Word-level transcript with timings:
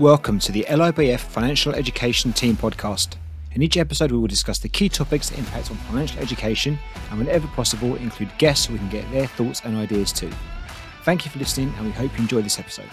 Welcome 0.00 0.38
to 0.38 0.50
the 0.50 0.64
LIBF 0.66 1.20
Financial 1.20 1.74
Education 1.74 2.32
Team 2.32 2.56
podcast. 2.56 3.16
In 3.52 3.60
each 3.60 3.76
episode, 3.76 4.10
we 4.10 4.16
will 4.16 4.28
discuss 4.28 4.58
the 4.58 4.66
key 4.66 4.88
topics 4.88 5.28
that 5.28 5.38
impact 5.38 5.70
on 5.70 5.76
financial 5.76 6.18
education 6.20 6.78
and, 7.10 7.18
whenever 7.18 7.46
possible, 7.48 7.96
include 7.96 8.30
guests 8.38 8.66
so 8.66 8.72
we 8.72 8.78
can 8.78 8.88
get 8.88 9.04
their 9.12 9.26
thoughts 9.26 9.60
and 9.62 9.76
ideas 9.76 10.10
too. 10.10 10.30
Thank 11.04 11.26
you 11.26 11.30
for 11.30 11.38
listening, 11.38 11.74
and 11.76 11.84
we 11.84 11.92
hope 11.92 12.10
you 12.16 12.20
enjoy 12.20 12.40
this 12.40 12.58
episode. 12.58 12.88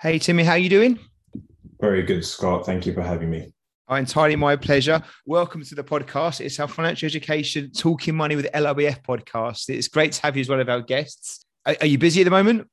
Hey 0.00 0.18
Timi, 0.18 0.42
how 0.42 0.54
are 0.54 0.58
you 0.58 0.68
doing? 0.68 0.98
Very 1.80 2.02
good, 2.02 2.24
Scott. 2.24 2.66
Thank 2.66 2.84
you 2.84 2.92
for 2.94 3.02
having 3.02 3.30
me. 3.30 3.52
Oh, 3.90 3.96
entirely 3.96 4.36
my 4.36 4.54
pleasure. 4.54 5.02
Welcome 5.26 5.64
to 5.64 5.74
the 5.74 5.82
podcast. 5.82 6.40
It's 6.40 6.60
our 6.60 6.68
financial 6.68 7.06
education 7.06 7.72
talking 7.76 8.14
money 8.14 8.36
with 8.36 8.46
LIBF 8.54 9.02
podcast. 9.02 9.68
It's 9.68 9.88
great 9.88 10.12
to 10.12 10.22
have 10.22 10.36
you 10.36 10.42
as 10.42 10.48
one 10.48 10.60
of 10.60 10.68
our 10.68 10.80
guests. 10.80 11.44
Are, 11.66 11.74
are 11.80 11.88
you 11.88 11.98
busy 11.98 12.20
at 12.20 12.24
the 12.24 12.30
moment? 12.30 12.68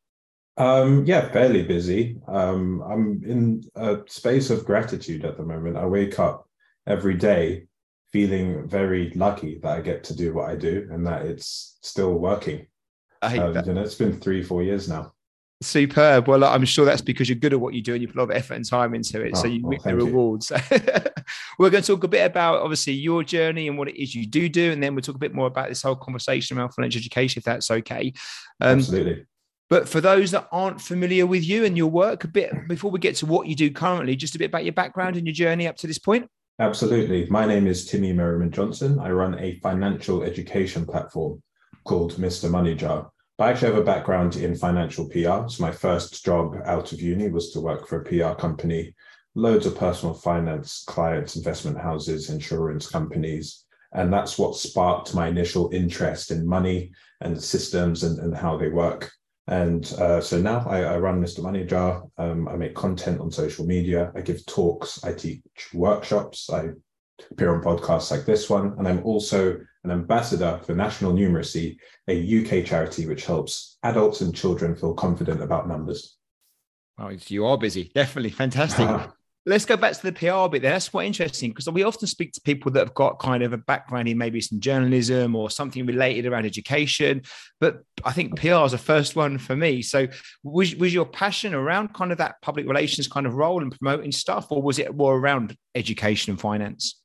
Um, 0.58 1.06
yeah, 1.06 1.28
fairly 1.32 1.64
busy. 1.64 2.20
Um, 2.28 2.84
I'm 2.84 3.24
in 3.26 3.64
a 3.76 4.02
space 4.06 4.52
of 4.52 4.64
gratitude 4.64 5.26
at 5.26 5.38
the 5.38 5.44
moment. 5.44 5.76
I 5.76 5.88
wake 5.88 6.20
up 6.20 6.48
every 6.86 7.16
day 7.16 7.66
feeling 8.14 8.68
very 8.68 9.12
lucky 9.16 9.58
that 9.64 9.76
I 9.76 9.82
get 9.82 10.04
to 10.06 10.16
do 10.16 10.36
what 10.36 10.52
I 10.52 10.56
do 10.56 10.88
and 10.92 11.06
that 11.08 11.26
it's 11.26 11.80
still 11.82 12.14
working. 12.14 12.68
I 13.24 13.40
um, 13.40 13.58
and 13.58 13.80
it's 13.80 13.96
been 13.96 14.20
three, 14.20 14.44
four 14.44 14.62
years 14.62 14.88
now. 14.88 15.14
Superb. 15.62 16.28
Well, 16.28 16.44
I'm 16.44 16.66
sure 16.66 16.86
that's 16.86 17.02
because 17.02 17.28
you're 17.28 17.38
good 17.38 17.54
at 17.54 17.60
what 17.60 17.74
you 17.74 17.82
do 17.82 17.94
and 17.94 18.02
you 18.02 18.08
put 18.08 18.18
a 18.18 18.20
lot 18.20 18.30
of 18.30 18.36
effort 18.36 18.54
and 18.54 18.66
time 18.66 18.94
into 18.94 19.24
it. 19.24 19.34
Oh, 19.36 19.42
so 19.42 19.48
you 19.48 19.64
oh, 19.66 19.78
the 19.84 19.96
rewards. 19.96 20.52
We're 21.60 21.72
going 21.72 21.82
to 21.82 21.88
talk 21.88 22.04
a 22.04 22.08
bit 22.08 22.26
about 22.26 22.62
obviously 22.62 22.94
your 22.94 23.24
journey 23.24 23.68
and 23.68 23.78
what 23.78 23.88
it 23.88 24.02
is 24.02 24.14
you 24.14 24.28
do 24.28 24.50
do, 24.50 24.72
and 24.72 24.82
then 24.82 24.94
we'll 24.94 25.02
talk 25.02 25.16
a 25.16 25.20
bit 25.20 25.34
more 25.34 25.48
about 25.48 25.70
this 25.70 25.82
whole 25.82 25.96
conversation 25.96 26.58
around 26.58 26.70
financial 26.72 27.00
education, 27.00 27.40
if 27.40 27.44
that's 27.44 27.72
okay. 27.72 28.14
Um, 28.62 28.78
Absolutely. 28.80 29.26
But 29.70 29.90
for 29.90 30.00
those 30.00 30.32
that 30.32 30.48
aren't 30.52 30.80
familiar 30.80 31.26
with 31.26 31.44
you 31.44 31.66
and 31.66 31.76
your 31.76 31.88
work, 31.88 32.24
a 32.24 32.28
bit 32.28 32.54
before 32.68 32.92
we 32.92 33.00
get 33.00 33.16
to 33.18 33.26
what 33.26 33.48
you 33.48 33.56
do 33.56 33.72
currently, 33.72 34.16
just 34.16 34.36
a 34.36 34.40
bit 34.40 34.50
about 34.50 34.64
your 34.64 34.74
background 34.74 35.18
and 35.18 35.26
your 35.26 35.34
journey 35.34 35.68
up 35.68 35.76
to 35.78 35.88
this 35.88 36.00
point. 36.00 36.30
Absolutely. 36.60 37.28
My 37.30 37.46
name 37.46 37.68
is 37.68 37.90
Timi 37.90 38.16
Merriman 38.16 38.52
Johnson. 38.52 39.00
I 39.00 39.12
run 39.12 39.38
a 39.40 39.60
financial 39.60 40.24
education 40.24 40.86
platform 40.86 41.42
called 41.84 42.14
Mr. 42.14 42.50
Money 42.50 42.76
Jar. 42.76 43.12
I 43.40 43.52
actually 43.52 43.74
have 43.74 43.82
a 43.82 43.84
background 43.84 44.36
in 44.36 44.56
financial 44.56 45.08
PR. 45.08 45.48
So 45.48 45.58
my 45.60 45.72
first 45.72 46.26
job 46.26 46.58
out 46.66 46.92
of 46.92 47.02
uni 47.02 47.30
was 47.30 47.52
to 47.52 47.62
work 47.62 47.88
for 47.88 48.02
a 48.02 48.04
PR 48.04 48.34
company, 48.40 48.96
loads 49.36 49.68
of 49.68 49.78
personal 49.78 50.16
finance 50.16 50.84
clients, 50.88 51.36
investment 51.36 51.78
houses, 51.78 52.32
insurance 52.32 52.90
companies. 52.90 53.66
And 53.94 54.12
that's 54.12 54.40
what 54.40 54.56
sparked 54.56 55.14
my 55.14 55.28
initial 55.28 55.70
interest 55.72 56.32
in 56.32 56.48
money 56.48 56.92
and 57.22 57.42
systems 57.42 58.04
and, 58.04 58.18
and 58.20 58.36
how 58.36 58.58
they 58.58 58.70
work. 58.70 59.12
And 59.46 59.86
uh, 59.94 60.20
so 60.20 60.42
now 60.42 60.66
I, 60.68 60.82
I, 60.82 60.98
run 60.98 61.24
Mr. 61.24 61.42
Money 61.42 61.64
Jar. 61.64 62.04
Um, 62.18 62.50
I 62.50 62.58
make 62.58 62.76
content 62.76 63.22
on 63.22 63.32
social 63.32 63.66
media. 63.66 64.12
I 64.16 64.22
give 64.22 64.46
talks. 64.46 65.04
I 65.06 65.14
teach 65.14 65.42
workshops. 65.74 66.50
I 66.50 66.72
appear 67.32 67.54
on 67.54 67.62
podcasts 67.62 68.12
like 68.12 68.26
this 68.26 68.50
one. 68.50 68.76
And 68.78 68.88
I'm 68.88 69.04
also 69.04 69.60
an 69.84 69.92
ambassador 69.92 70.60
for 70.64 70.74
National 70.74 71.14
Numeracy, 71.14 71.78
a 72.08 72.42
UK 72.42 72.66
charity 72.66 73.06
which 73.06 73.26
helps 73.26 73.78
adults 73.84 74.22
and 74.22 74.36
children 74.36 74.76
feel 74.76 74.94
confident 74.94 75.42
about 75.42 75.68
numbers. 75.68 76.18
Well, 76.98 77.14
you 77.14 77.46
are 77.46 77.58
busy. 77.58 77.92
Definitely 77.94 78.32
fantastic. 78.32 78.90
Let's 79.46 79.64
go 79.64 79.78
back 79.78 79.94
to 79.94 80.04
the 80.04 80.12
PR 80.12 80.50
bit 80.52 80.62
there. 80.62 80.72
That's 80.72 80.90
quite 80.90 81.08
interesting 81.08 81.52
because 81.52 81.70
we 81.70 81.84
often 81.84 82.06
speak 82.06 82.34
to 82.34 82.42
people 82.42 82.70
that 82.72 82.82
have 82.82 82.94
got 82.94 83.18
kind 83.18 83.44
of 83.44 83.54
a 83.54 83.58
background 83.58 84.10
in 84.10 84.18
maybe 84.18 84.42
some 84.42 84.60
journalism 84.60 85.38
or 85.38 85.50
something 85.50 85.86
related 85.86 86.26
around 86.26 86.46
education. 86.46 87.22
But 87.62 87.78
I 88.04 88.12
think 88.12 88.38
PR 88.38 88.66
is 88.66 88.74
the 88.74 88.78
first 88.78 89.16
one 89.16 89.38
for 89.38 89.56
me. 89.56 89.82
So 89.84 90.08
was, 90.44 90.76
was 90.76 90.94
your 90.94 91.06
passion 91.06 91.54
around 91.54 91.94
kind 91.94 92.12
of 92.12 92.18
that 92.18 92.42
public 92.42 92.68
relations 92.68 93.08
kind 93.08 93.26
of 93.26 93.36
role 93.36 93.62
and 93.62 93.72
promoting 93.72 94.12
stuff, 94.12 94.48
or 94.50 94.62
was 94.62 94.80
it 94.80 94.94
more 94.94 95.18
around 95.18 95.56
education 95.76 96.32
and 96.32 96.42
finance? 96.42 97.00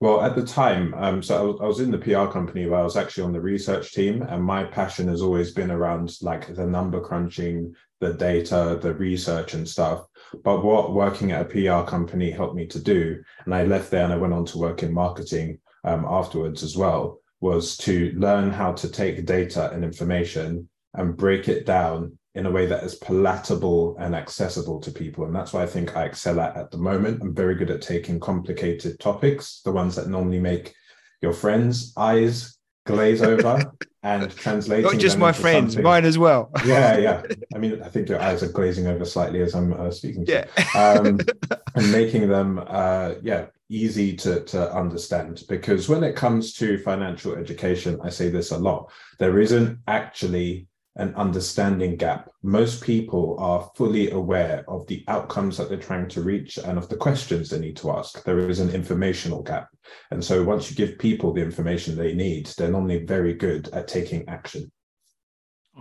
Well, 0.00 0.22
at 0.22 0.34
the 0.34 0.46
time, 0.46 0.94
um, 0.94 1.22
so 1.22 1.36
I 1.36 1.42
was, 1.42 1.60
I 1.60 1.66
was, 1.66 1.80
in 1.80 1.90
the 1.90 1.98
PR 1.98 2.32
company 2.32 2.66
where 2.66 2.80
I 2.80 2.82
was 2.82 2.96
actually 2.96 3.24
on 3.24 3.34
the 3.34 3.40
research 3.40 3.92
team, 3.92 4.22
and 4.22 4.42
my 4.42 4.64
passion 4.64 5.08
has 5.08 5.20
always 5.20 5.52
been 5.52 5.70
around 5.70 6.16
like 6.22 6.54
the 6.54 6.66
number 6.66 7.02
crunching, 7.02 7.74
the 8.00 8.14
data, 8.14 8.78
the 8.80 8.94
research, 8.94 9.52
and 9.52 9.68
stuff. 9.68 10.06
But 10.42 10.64
what 10.64 10.94
working 10.94 11.32
at 11.32 11.42
a 11.42 11.44
PR 11.44 11.86
company 11.88 12.30
helped 12.30 12.54
me 12.54 12.66
to 12.68 12.82
do, 12.82 13.22
and 13.44 13.54
I 13.54 13.64
left 13.64 13.90
there 13.90 14.04
and 14.04 14.12
I 14.12 14.16
went 14.16 14.32
on 14.32 14.46
to 14.46 14.58
work 14.58 14.82
in 14.82 14.94
marketing 14.94 15.58
um, 15.84 16.06
afterwards 16.08 16.62
as 16.62 16.78
well, 16.78 17.18
was 17.42 17.76
to 17.78 18.12
learn 18.16 18.50
how 18.52 18.72
to 18.72 18.88
take 18.88 19.26
data 19.26 19.70
and 19.70 19.84
information 19.84 20.70
and 20.94 21.14
break 21.14 21.46
it 21.46 21.66
down 21.66 22.18
in 22.34 22.46
a 22.46 22.50
way 22.50 22.66
that 22.66 22.84
is 22.84 22.94
palatable 22.96 23.96
and 23.98 24.14
accessible 24.14 24.80
to 24.80 24.92
people. 24.92 25.24
And 25.24 25.34
that's 25.34 25.52
why 25.52 25.62
I 25.62 25.66
think 25.66 25.96
I 25.96 26.04
excel 26.04 26.40
at 26.40 26.56
at 26.56 26.70
the 26.70 26.78
moment. 26.78 27.22
I'm 27.22 27.34
very 27.34 27.56
good 27.56 27.70
at 27.70 27.82
taking 27.82 28.20
complicated 28.20 29.00
topics, 29.00 29.62
the 29.64 29.72
ones 29.72 29.96
that 29.96 30.08
normally 30.08 30.38
make 30.38 30.74
your 31.20 31.32
friends' 31.32 31.92
eyes 31.96 32.56
glaze 32.86 33.22
over 33.22 33.72
and 34.02 34.30
translating. 34.30 34.84
Not 34.84 34.98
just 34.98 35.18
my 35.18 35.32
friends, 35.32 35.74
something. 35.74 35.84
mine 35.84 36.04
as 36.04 36.18
well. 36.18 36.50
yeah, 36.64 36.96
yeah. 36.98 37.22
I 37.54 37.58
mean, 37.58 37.82
I 37.82 37.88
think 37.88 38.08
your 38.08 38.20
eyes 38.20 38.42
are 38.42 38.52
glazing 38.52 38.86
over 38.86 39.04
slightly 39.04 39.42
as 39.42 39.54
I'm 39.54 39.72
uh, 39.72 39.90
speaking. 39.90 40.24
To 40.26 40.32
yeah. 40.32 40.46
um, 40.80 41.18
and 41.74 41.92
making 41.92 42.28
them, 42.28 42.62
uh, 42.66 43.14
yeah, 43.22 43.46
easy 43.68 44.16
to, 44.16 44.40
to 44.44 44.72
understand. 44.72 45.42
Because 45.48 45.88
when 45.88 46.04
it 46.04 46.16
comes 46.16 46.54
to 46.54 46.78
financial 46.78 47.34
education, 47.34 47.98
I 48.02 48.10
say 48.10 48.30
this 48.30 48.52
a 48.52 48.58
lot, 48.58 48.90
there 49.18 49.40
isn't 49.40 49.78
actually 49.86 50.68
an 50.96 51.14
understanding 51.14 51.96
gap. 51.96 52.28
Most 52.42 52.82
people 52.82 53.36
are 53.38 53.70
fully 53.76 54.10
aware 54.10 54.64
of 54.68 54.86
the 54.86 55.04
outcomes 55.08 55.56
that 55.56 55.68
they're 55.68 55.78
trying 55.78 56.08
to 56.08 56.22
reach 56.22 56.58
and 56.58 56.76
of 56.76 56.88
the 56.88 56.96
questions 56.96 57.48
they 57.48 57.58
need 57.58 57.76
to 57.76 57.92
ask. 57.92 58.24
There 58.24 58.50
is 58.50 58.60
an 58.60 58.70
informational 58.70 59.42
gap. 59.42 59.68
And 60.10 60.24
so 60.24 60.42
once 60.42 60.68
you 60.70 60.76
give 60.76 60.98
people 60.98 61.32
the 61.32 61.42
information 61.42 61.96
they 61.96 62.14
need, 62.14 62.46
they're 62.46 62.70
normally 62.70 63.04
very 63.04 63.34
good 63.34 63.68
at 63.68 63.88
taking 63.88 64.28
action. 64.28 64.70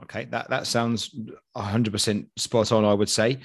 Okay, 0.03 0.25
that, 0.25 0.49
that 0.49 0.67
sounds 0.67 1.15
100% 1.57 2.27
spot 2.37 2.71
on, 2.71 2.85
I 2.85 2.93
would 2.93 3.09
say. 3.09 3.39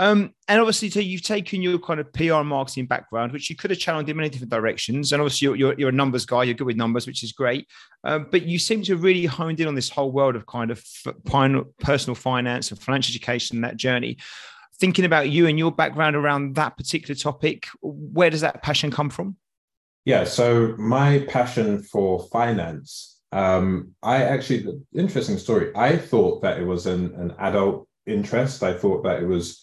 Um, 0.00 0.32
and 0.48 0.58
obviously, 0.58 0.88
so 0.88 0.98
you've 0.98 1.20
taken 1.20 1.60
your 1.60 1.78
kind 1.78 2.00
of 2.00 2.10
PR 2.14 2.42
marketing 2.42 2.86
background, 2.86 3.32
which 3.32 3.50
you 3.50 3.54
could 3.54 3.70
have 3.70 3.78
channeled 3.78 4.08
in 4.08 4.16
many 4.16 4.30
different 4.30 4.50
directions. 4.50 5.12
And 5.12 5.20
obviously, 5.20 5.44
you're, 5.44 5.56
you're, 5.56 5.74
you're 5.78 5.88
a 5.90 5.92
numbers 5.92 6.24
guy, 6.24 6.44
you're 6.44 6.54
good 6.54 6.66
with 6.66 6.78
numbers, 6.78 7.06
which 7.06 7.22
is 7.22 7.32
great. 7.32 7.68
Um, 8.04 8.26
but 8.30 8.44
you 8.44 8.58
seem 8.58 8.82
to 8.84 8.94
have 8.94 9.02
really 9.02 9.26
honed 9.26 9.60
in 9.60 9.68
on 9.68 9.74
this 9.74 9.90
whole 9.90 10.10
world 10.10 10.36
of 10.36 10.46
kind 10.46 10.70
of 10.70 10.82
personal 11.80 12.14
finance 12.14 12.70
and 12.70 12.80
financial 12.80 13.12
education 13.12 13.58
and 13.58 13.64
that 13.64 13.76
journey. 13.76 14.16
Thinking 14.78 15.04
about 15.04 15.28
you 15.28 15.46
and 15.46 15.58
your 15.58 15.70
background 15.70 16.16
around 16.16 16.54
that 16.54 16.78
particular 16.78 17.14
topic, 17.14 17.66
where 17.82 18.30
does 18.30 18.40
that 18.40 18.62
passion 18.62 18.90
come 18.90 19.10
from? 19.10 19.36
Yeah, 20.06 20.24
so 20.24 20.74
my 20.78 21.26
passion 21.28 21.82
for 21.82 22.26
finance, 22.32 23.20
um, 23.32 23.90
I 24.02 24.22
actually, 24.22 24.64
interesting 24.94 25.36
story. 25.36 25.72
I 25.76 25.98
thought 25.98 26.40
that 26.40 26.58
it 26.58 26.64
was 26.64 26.86
an, 26.86 27.14
an 27.16 27.34
adult 27.38 27.86
interest. 28.06 28.62
I 28.62 28.72
thought 28.72 29.04
that 29.04 29.22
it 29.22 29.26
was 29.26 29.62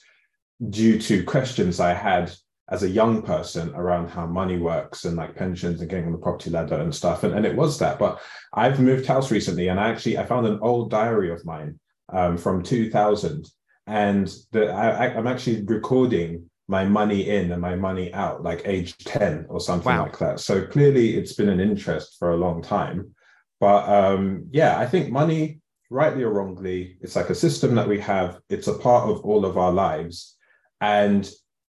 due 0.69 0.99
to 0.99 1.23
questions 1.23 1.79
I 1.79 1.93
had 1.93 2.33
as 2.69 2.83
a 2.83 2.89
young 2.89 3.21
person 3.21 3.73
around 3.75 4.09
how 4.09 4.25
money 4.25 4.57
works 4.57 5.05
and 5.05 5.15
like 5.15 5.35
pensions 5.35 5.79
and 5.79 5.89
getting 5.89 6.05
on 6.05 6.11
the 6.11 6.17
property 6.17 6.49
ladder 6.49 6.75
and 6.75 6.93
stuff. 6.93 7.23
And, 7.23 7.33
and 7.33 7.45
it 7.45 7.55
was 7.55 7.79
that. 7.79 7.97
But 7.97 8.19
I've 8.53 8.79
moved 8.79 9.05
house 9.05 9.31
recently 9.31 9.69
and 9.69 9.79
I 9.79 9.89
actually 9.89 10.17
I 10.17 10.25
found 10.25 10.45
an 10.45 10.59
old 10.61 10.91
diary 10.91 11.31
of 11.31 11.45
mine 11.45 11.79
um, 12.09 12.37
from 12.37 12.63
2000. 12.63 13.49
And 13.85 14.33
the, 14.51 14.67
I, 14.67 15.15
I'm 15.15 15.27
actually 15.27 15.63
recording 15.63 16.49
my 16.67 16.83
money 16.83 17.29
in 17.29 17.53
and 17.53 17.61
my 17.61 17.75
money 17.75 18.13
out, 18.13 18.43
like 18.43 18.63
age 18.65 18.97
10 18.97 19.45
or 19.47 19.61
something 19.61 19.93
wow. 19.93 20.03
like 20.03 20.19
that. 20.19 20.41
So 20.41 20.65
clearly 20.65 21.15
it's 21.15 21.33
been 21.33 21.47
an 21.47 21.61
interest 21.61 22.17
for 22.19 22.31
a 22.31 22.37
long 22.37 22.61
time. 22.61 23.15
But 23.61 23.87
um, 23.87 24.47
yeah, 24.51 24.77
I 24.77 24.85
think 24.85 25.09
money, 25.09 25.61
rightly 25.89 26.23
or 26.23 26.31
wrongly, 26.31 26.97
it's 26.99 27.15
like 27.15 27.29
a 27.29 27.35
system 27.35 27.75
that 27.75 27.87
we 27.87 28.01
have. 28.01 28.39
It's 28.49 28.67
a 28.67 28.77
part 28.77 29.09
of 29.09 29.21
all 29.21 29.45
of 29.45 29.57
our 29.57 29.71
lives 29.71 30.36
and 30.81 31.29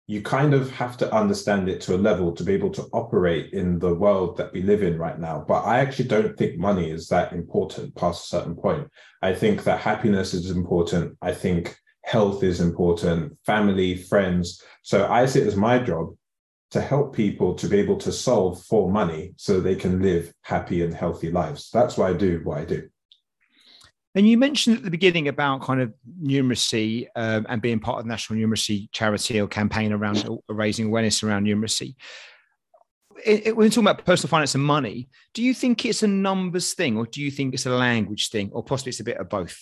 you 0.09 0.21
kind 0.21 0.54
of 0.54 0.71
have 0.71 0.95
to 0.98 1.13
understand 1.13 1.68
it 1.68 1.81
to 1.81 1.95
a 1.95 1.98
level 1.98 2.31
to 2.31 2.44
be 2.44 2.54
able 2.54 2.69
to 2.69 2.83
operate 2.94 3.51
in 3.51 3.77
the 3.77 3.94
world 3.94 4.38
that 4.38 4.54
we 4.54 4.62
live 4.62 4.81
in 4.81 4.98
right 4.98 5.19
now. 5.19 5.44
But 5.45 5.65
I 5.65 5.80
actually 5.80 6.07
don't 6.07 6.38
think 6.38 6.57
money 6.57 6.89
is 6.89 7.09
that 7.09 7.33
important 7.33 7.94
past 7.95 8.25
a 8.25 8.27
certain 8.27 8.56
point. 8.56 8.88
I 9.21 9.33
think 9.33 9.65
that 9.65 9.81
happiness 9.81 10.33
is 10.33 10.50
important. 10.50 11.18
I 11.21 11.33
think 11.33 11.77
health 12.06 12.42
is 12.42 12.62
important, 12.62 13.38
family, 13.45 13.98
friends. 13.98 14.63
So 14.81 15.06
I 15.07 15.25
see 15.25 15.42
it 15.42 15.48
as 15.48 15.57
my 15.57 15.77
job 15.80 16.15
to 16.71 16.80
help 16.80 17.13
people 17.13 17.54
to 17.56 17.68
be 17.68 17.77
able 17.80 17.98
to 17.98 18.12
solve 18.13 18.63
for 18.63 18.89
money 18.89 19.33
so 19.36 19.59
they 19.59 19.75
can 19.75 20.01
live 20.01 20.33
happy 20.44 20.83
and 20.83 20.94
healthy 20.94 21.31
lives. 21.31 21.69
That's 21.74 21.98
why 21.98 22.09
I 22.09 22.13
do 22.13 22.39
what 22.45 22.59
I 22.59 22.65
do. 22.65 22.88
And 24.18 24.28
you 24.28 24.36
mentioned 24.36 24.78
at 24.78 24.84
the 24.84 24.90
beginning 24.90 25.28
about 25.28 25.62
kind 25.62 25.80
of 25.80 25.94
numeracy 26.24 27.06
um, 27.16 27.46
and 27.50 27.62
being 27.62 27.80
part 27.80 28.00
of 28.00 28.06
the 28.06 28.10
National 28.10 28.40
Numeracy 28.40 28.90
charity 28.92 29.40
or 29.40 29.48
campaign 29.48 29.94
around 29.94 30.28
raising 30.50 30.88
awareness 30.88 31.22
around 31.22 31.46
numeracy. 31.46 31.94
when 33.24 33.56
we're 33.56 33.69
talking 33.69 33.84
about 33.84 34.04
personal 34.06 34.31
finance 34.31 34.56
and 34.56 34.64
money, 34.64 35.08
do 35.36 35.44
you 35.44 35.54
think 35.54 35.86
it's 35.86 36.02
a 36.02 36.08
numbers 36.08 36.74
thing, 36.74 36.98
or 36.98 37.06
do 37.06 37.22
you 37.22 37.30
think 37.30 37.54
it's 37.54 37.68
a 37.68 37.69
language 37.69 38.31
thing, 38.31 38.50
or 38.54 38.64
possibly 38.64 38.90
it's 38.90 39.00
a 39.00 39.04
bit 39.04 39.18
of 39.18 39.30
both? 39.30 39.56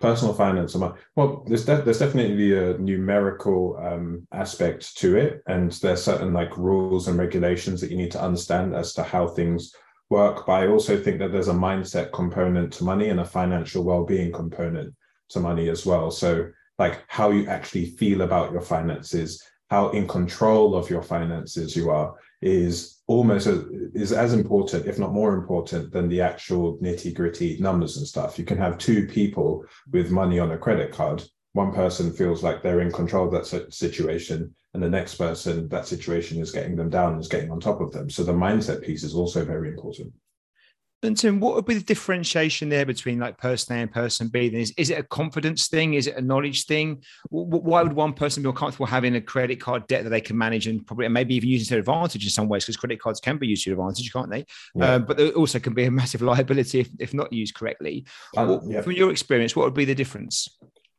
Personal 0.00 0.32
finance 0.32 0.72
and 0.72 0.80
money. 0.80 0.94
Well, 1.14 1.44
there's 1.46 1.66
de- 1.66 1.82
there's 1.82 1.98
definitely 1.98 2.56
a 2.56 2.78
numerical 2.78 3.76
um, 3.76 4.26
aspect 4.32 4.96
to 5.00 5.18
it, 5.18 5.42
and 5.48 5.70
there's 5.72 6.02
certain 6.02 6.32
like 6.32 6.56
rules 6.56 7.08
and 7.08 7.18
regulations 7.18 7.82
that 7.82 7.90
you 7.90 7.98
need 7.98 8.12
to 8.12 8.22
understand 8.22 8.74
as 8.74 8.94
to 8.94 9.02
how 9.02 9.28
things 9.28 9.74
work. 10.10 10.46
But 10.46 10.52
I 10.52 10.68
also 10.68 11.00
think 11.00 11.18
that 11.18 11.32
there's 11.32 11.48
a 11.48 11.54
mindset 11.54 12.12
component 12.12 12.72
to 12.74 12.84
money 12.84 13.08
and 13.08 13.20
a 13.20 13.24
financial 13.24 13.84
well-being 13.84 14.32
component 14.32 14.94
to 15.30 15.40
money 15.40 15.68
as 15.68 15.84
well. 15.84 16.10
So, 16.10 16.50
like 16.78 17.02
how 17.08 17.30
you 17.30 17.46
actually 17.48 17.86
feel 17.86 18.22
about 18.22 18.52
your 18.52 18.60
finances, 18.60 19.42
how 19.70 19.90
in 19.90 20.06
control 20.06 20.74
of 20.74 20.88
your 20.88 21.02
finances 21.02 21.76
you 21.76 21.90
are 21.90 22.14
is 22.40 22.98
almost 23.06 23.46
a, 23.46 23.66
is 23.94 24.12
as 24.12 24.32
important 24.32 24.86
if 24.86 24.98
not 24.98 25.12
more 25.12 25.34
important 25.34 25.90
than 25.90 26.08
the 26.08 26.20
actual 26.20 26.78
nitty 26.78 27.12
gritty 27.14 27.58
numbers 27.58 27.96
and 27.96 28.06
stuff 28.06 28.38
you 28.38 28.44
can 28.44 28.58
have 28.58 28.78
two 28.78 29.06
people 29.06 29.64
with 29.92 30.10
money 30.10 30.38
on 30.38 30.52
a 30.52 30.58
credit 30.58 30.92
card 30.92 31.22
one 31.54 31.72
person 31.72 32.12
feels 32.12 32.42
like 32.42 32.62
they're 32.62 32.80
in 32.80 32.92
control 32.92 33.26
of 33.26 33.32
that 33.32 33.72
situation 33.72 34.54
and 34.74 34.82
the 34.82 34.88
next 34.88 35.14
person 35.14 35.68
that 35.68 35.86
situation 35.86 36.40
is 36.40 36.52
getting 36.52 36.76
them 36.76 36.90
down 36.90 37.18
is 37.18 37.28
getting 37.28 37.50
on 37.50 37.60
top 37.60 37.80
of 37.80 37.92
them 37.92 38.10
so 38.10 38.22
the 38.22 38.32
mindset 38.32 38.82
piece 38.82 39.02
is 39.02 39.14
also 39.14 39.44
very 39.44 39.68
important 39.68 40.12
and 41.04 41.16
Tim, 41.16 41.38
what 41.38 41.54
would 41.54 41.64
be 41.64 41.74
the 41.74 41.84
differentiation 41.84 42.68
there 42.68 42.84
between 42.84 43.20
like 43.20 43.38
person 43.38 43.76
A 43.76 43.82
and 43.82 43.92
person 43.92 44.26
B? 44.28 44.48
Then 44.48 44.60
is, 44.60 44.74
is 44.76 44.90
it 44.90 44.98
a 44.98 45.04
confidence 45.04 45.68
thing? 45.68 45.94
Is 45.94 46.08
it 46.08 46.16
a 46.16 46.20
knowledge 46.20 46.64
thing? 46.64 47.04
Why 47.30 47.84
would 47.84 47.92
one 47.92 48.12
person 48.12 48.42
be 48.42 48.50
comfortable 48.52 48.86
having 48.86 49.14
a 49.14 49.20
credit 49.20 49.60
card 49.60 49.86
debt 49.86 50.02
that 50.02 50.10
they 50.10 50.20
can 50.20 50.36
manage 50.36 50.66
and 50.66 50.84
probably 50.84 51.04
and 51.04 51.14
maybe 51.14 51.36
even 51.36 51.50
using 51.50 51.66
to 51.66 51.70
their 51.70 51.78
advantage 51.80 52.24
in 52.24 52.30
some 52.30 52.48
ways? 52.48 52.64
Because 52.64 52.76
credit 52.76 53.00
cards 53.00 53.20
can 53.20 53.38
be 53.38 53.46
used 53.46 53.62
to 53.64 53.70
their 53.70 53.78
advantage, 53.78 54.12
can't 54.12 54.28
they? 54.28 54.44
Yeah. 54.74 54.94
Um, 54.94 55.04
but 55.04 55.16
they 55.16 55.30
also 55.30 55.60
can 55.60 55.72
be 55.72 55.84
a 55.84 55.90
massive 55.90 56.22
liability 56.22 56.80
if, 56.80 56.88
if 56.98 57.14
not 57.14 57.32
used 57.32 57.54
correctly. 57.54 58.04
Uh, 58.36 58.58
yeah. 58.64 58.80
From 58.80 58.92
your 58.92 59.12
experience, 59.12 59.54
what 59.54 59.66
would 59.66 59.74
be 59.74 59.84
the 59.84 59.94
difference? 59.94 60.58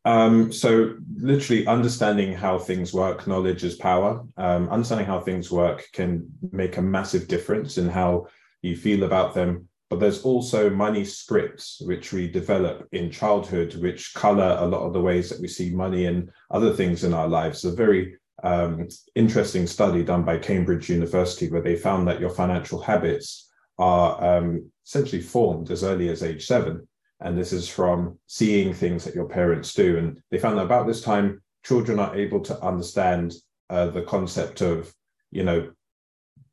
Um, 0.09 0.51
so 0.51 0.95
literally 1.17 1.67
understanding 1.67 2.33
how 2.33 2.57
things 2.57 2.91
work, 2.95 3.27
knowledge 3.27 3.63
is 3.63 3.75
power. 3.75 4.25
Um, 4.37 4.67
understanding 4.69 5.05
how 5.05 5.19
things 5.19 5.51
work 5.51 5.87
can 5.93 6.27
make 6.51 6.77
a 6.77 6.81
massive 6.81 7.27
difference 7.27 7.77
in 7.77 7.87
how 7.87 8.25
you 8.63 8.75
feel 8.75 9.03
about 9.03 9.35
them. 9.35 9.67
But 9.87 9.99
there's 9.99 10.23
also 10.23 10.67
money 10.71 11.05
scripts 11.05 11.79
which 11.85 12.11
we 12.11 12.27
develop 12.27 12.87
in 12.91 13.11
childhood 13.11 13.75
which 13.75 14.15
color 14.15 14.57
a 14.59 14.65
lot 14.65 14.81
of 14.81 14.93
the 14.93 15.01
ways 15.01 15.29
that 15.29 15.41
we 15.41 15.47
see 15.47 15.75
money 15.75 16.05
and 16.05 16.31
other 16.49 16.73
things 16.73 17.03
in 17.03 17.13
our 17.13 17.27
lives. 17.27 17.63
A 17.63 17.71
very 17.71 18.15
um, 18.41 18.87
interesting 19.13 19.67
study 19.67 20.03
done 20.03 20.23
by 20.23 20.39
cambridge 20.39 20.89
university 20.89 21.51
where 21.51 21.61
they 21.61 21.75
found 21.75 22.07
that 22.07 22.19
your 22.19 22.31
financial 22.31 22.81
habits 22.81 23.51
are 23.77 24.37
um, 24.37 24.71
essentially 24.83 25.21
formed 25.21 25.69
as 25.69 25.83
early 25.83 26.09
as 26.09 26.23
age 26.23 26.47
seven 26.47 26.87
and 27.21 27.37
this 27.37 27.51
is 27.51 27.67
from 27.67 28.17
seeing 28.27 28.73
things 28.73 29.03
that 29.03 29.15
your 29.15 29.27
parents 29.27 29.73
do 29.73 29.97
and 29.97 30.17
they 30.31 30.37
found 30.37 30.57
that 30.57 30.65
about 30.65 30.87
this 30.87 31.01
time 31.01 31.41
children 31.63 31.99
are 31.99 32.15
able 32.15 32.39
to 32.39 32.59
understand 32.61 33.33
uh, 33.69 33.87
the 33.87 34.01
concept 34.01 34.61
of 34.61 34.93
you 35.31 35.43
know 35.43 35.71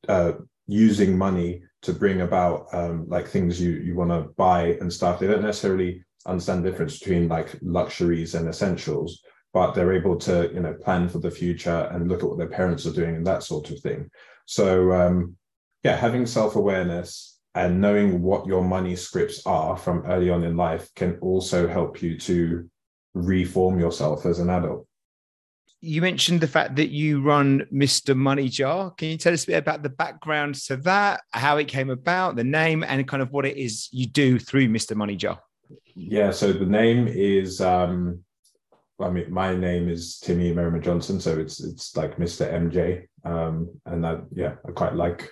uh, 0.09 0.33
using 0.67 1.17
money 1.17 1.63
to 1.83 1.93
bring 1.93 2.23
about 2.23 2.67
um, 2.73 3.09
like 3.09 3.29
things 3.29 3.61
you 3.61 3.71
you 3.71 3.95
want 3.95 4.11
to 4.11 4.33
buy 4.37 4.77
and 4.81 4.93
stuff. 4.93 5.19
They 5.19 5.27
don't 5.27 5.43
necessarily 5.43 6.05
understand 6.27 6.65
the 6.65 6.71
difference 6.71 6.99
between 6.99 7.29
like 7.29 7.57
luxuries 7.63 8.35
and 8.35 8.49
essentials, 8.49 9.23
but 9.53 9.73
they're 9.73 9.93
able 9.93 10.17
to 10.17 10.51
you 10.53 10.61
know 10.61 10.75
plan 10.75 11.09
for 11.09 11.19
the 11.19 11.31
future 11.31 11.89
and 11.93 12.09
look 12.09 12.23
at 12.23 12.29
what 12.29 12.39
their 12.39 12.49
parents 12.49 12.87
are 12.87 12.93
doing 12.93 13.17
and 13.17 13.27
that 13.27 13.43
sort 13.43 13.71
of 13.71 13.81
thing. 13.81 14.11
So 14.47 14.93
um, 14.93 15.37
yeah, 15.83 15.97
having 15.97 16.27
self 16.27 16.57
awareness 16.57 17.36
and 17.57 17.81
knowing 17.81 18.23
what 18.23 18.47
your 18.47 18.63
money 18.63 18.95
scripts 18.95 19.45
are 19.47 19.77
from 19.77 20.05
early 20.07 20.31
on 20.31 20.45
in 20.45 20.57
life 20.57 20.89
can 20.95 21.19
also 21.21 21.67
help 21.67 22.03
you 22.03 22.19
to 22.19 22.69
reform 23.15 23.81
yourself 23.81 24.27
as 24.27 24.39
an 24.39 24.51
adult 24.51 24.87
you 25.81 26.01
mentioned 26.01 26.41
the 26.41 26.49
fact 26.49 26.77
that 26.77 26.89
you 26.89 27.23
run 27.23 27.67
Mr. 27.73 28.17
Money 28.17 28.49
Jar. 28.49 28.91
Can 28.93 29.09
you 29.09 29.19
tell 29.19 29.33
us 29.33 29.45
a 29.45 29.49
bit 29.49 29.59
about 29.59 29.83
the 29.83 29.89
background 29.89 30.57
to 30.67 30.77
that, 30.79 31.21
how 31.31 31.59
it 31.59 31.69
came 31.69 31.91
about, 31.91 32.35
the 32.35 32.45
name, 32.45 32.83
and 32.83 33.07
kind 33.07 33.23
of 33.23 33.31
what 33.31 33.47
it 33.47 33.57
is 33.57 33.89
you 33.93 34.07
do 34.07 34.39
through 34.39 34.69
Mr. 34.69 34.97
Money 34.97 35.17
Jar? 35.17 35.39
Yeah, 35.95 36.31
so 36.31 36.53
the 36.53 36.67
name 36.67 37.07
is 37.07 37.61
um 37.61 38.25
I 38.99 39.11
mean 39.11 39.31
my 39.33 39.55
name 39.55 39.89
is 39.89 40.21
Timi 40.25 40.55
Merriman 40.55 40.83
Johnson, 40.83 41.21
so 41.21 41.39
it's 41.39 41.63
it's 41.63 41.97
like 41.97 42.17
Mr. 42.17 42.51
MJ. 42.53 43.07
Um 43.25 43.71
and 43.85 44.07
I 44.07 44.21
yeah, 44.33 44.55
I 44.67 44.73
quite 44.73 44.95
like 44.95 45.31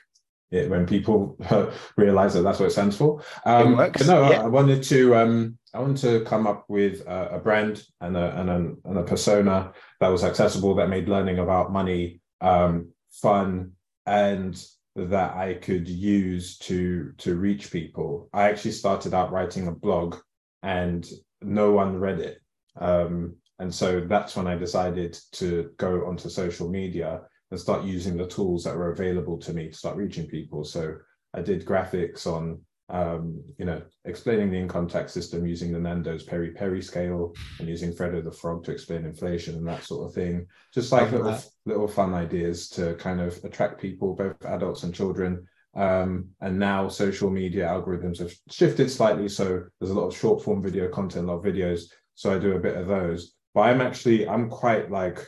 it 0.55 0.71
when 0.71 0.87
people 0.87 1.37
realize 1.97 2.35
that 2.35 2.43
that's 2.43 2.59
what 2.59 2.67
it 2.67 2.73
stands 2.73 2.97
for. 2.97 3.23
Um, 3.45 3.77
but 3.77 4.07
no, 4.07 4.31
yeah. 4.31 4.41
I, 4.41 4.45
I, 4.45 4.47
wanted 4.47 4.83
to 4.85 5.17
um, 5.17 5.59
I 5.75 5.81
wanted 5.81 5.99
to 5.99 6.25
come 6.25 6.47
up 6.47 6.65
with 6.69 7.01
a, 7.07 7.37
a 7.37 7.39
brand 7.39 7.83
and 8.01 8.17
a, 8.17 8.41
and 8.41 8.51
a, 8.51 8.89
and 8.89 8.99
a 8.99 9.03
persona 9.03 9.73
that 10.01 10.09
was 10.09 10.25
accessible, 10.25 10.75
that 10.77 10.89
made 10.89 11.09
learning 11.09 11.39
about 11.39 11.73
money 11.73 12.21
um, 12.41 12.91
fun, 13.11 13.73
and 14.07 14.65
that 14.97 15.35
I 15.35 15.55
could 15.55 15.89
use 15.89 16.59
to 16.59 17.13
to 17.19 17.35
reach 17.35 17.71
people. 17.71 18.29
I 18.33 18.49
actually 18.49 18.73
started 18.73 19.15
out 19.15 19.33
writing 19.33 19.67
a 19.67 19.73
blog, 19.73 20.17
and 20.63 21.07
no 21.43 21.73
one 21.73 21.99
read 21.99 22.21
it. 22.21 22.41
Um, 22.81 23.37
and 23.59 23.73
so 23.73 24.01
that's 24.01 24.37
when 24.37 24.47
I 24.47 24.57
decided 24.57 25.19
to 25.33 25.71
go 25.79 26.07
onto 26.07 26.29
social 26.29 26.69
media 26.69 27.23
and 27.55 27.61
start 27.61 27.85
using 27.85 28.17
the 28.17 28.27
tools 28.27 28.65
that 28.65 28.77
were 28.77 28.91
available 28.91 29.39
to 29.39 29.53
me 29.53 29.69
to 29.69 29.77
start 29.77 29.97
reaching 29.97 30.27
people. 30.27 30.65
So 30.65 30.97
I 31.33 31.41
did 31.41 31.65
graphics 31.65 32.27
on, 32.27 32.61
um, 32.89 33.41
you 33.59 33.65
know, 33.65 33.81
explaining 34.05 34.51
the 34.51 34.59
income 34.59 34.89
tax 34.89 35.13
system 35.13 35.47
using 35.47 35.71
the 35.71 35.79
Nando's 35.79 36.25
Peri 36.25 36.51
Peri 36.51 36.83
scale 36.83 37.33
and 37.61 37.69
using 37.69 37.93
Freddo 37.93 38.25
the 38.25 38.33
Frog 38.33 38.65
to 38.65 38.73
explain 38.73 39.05
inflation 39.05 39.55
and 39.55 39.69
that 39.69 39.85
sort 39.85 40.09
of 40.09 40.15
thing. 40.17 40.49
Just 40.75 40.91
like 40.91 41.13
little, 41.13 41.39
little 41.65 41.87
fun 41.87 42.13
ideas 42.13 42.69
to 42.71 42.97
kind 42.97 43.21
of 43.21 43.39
attract 43.45 43.81
people, 43.81 44.17
both 44.17 44.45
adults 44.47 44.83
and 44.83 44.93
children. 44.93 45.47
Um, 45.77 46.31
and 46.41 46.59
now 46.59 46.89
social 46.89 47.31
media 47.31 47.67
algorithms 47.69 48.19
have 48.19 48.35
shifted 48.51 48.91
slightly. 48.91 49.29
So 49.29 49.63
there's 49.79 49.93
a 49.93 49.95
lot 49.95 50.09
of 50.09 50.17
short 50.17 50.43
form 50.43 50.61
video 50.61 50.89
content, 50.89 51.29
a 51.29 51.33
lot 51.33 51.39
of 51.39 51.45
videos. 51.45 51.83
So 52.17 52.35
I 52.35 52.39
do 52.41 52.57
a 52.57 52.61
bit 52.61 52.77
of 52.77 52.89
those. 52.89 53.35
But 53.55 53.61
I'm 53.61 53.81
actually, 53.81 54.29
I'm 54.29 54.51
quite 54.51 54.91
like 54.91 55.25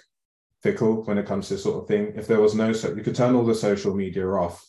fickle 0.62 1.04
when 1.04 1.18
it 1.18 1.26
comes 1.26 1.48
to 1.48 1.54
this 1.54 1.62
sort 1.62 1.82
of 1.82 1.88
thing. 1.88 2.12
If 2.16 2.26
there 2.26 2.40
was 2.40 2.54
no, 2.54 2.72
so 2.72 2.94
you 2.94 3.02
could 3.02 3.14
turn 3.14 3.34
all 3.34 3.44
the 3.44 3.54
social 3.54 3.94
media 3.94 4.26
off 4.28 4.64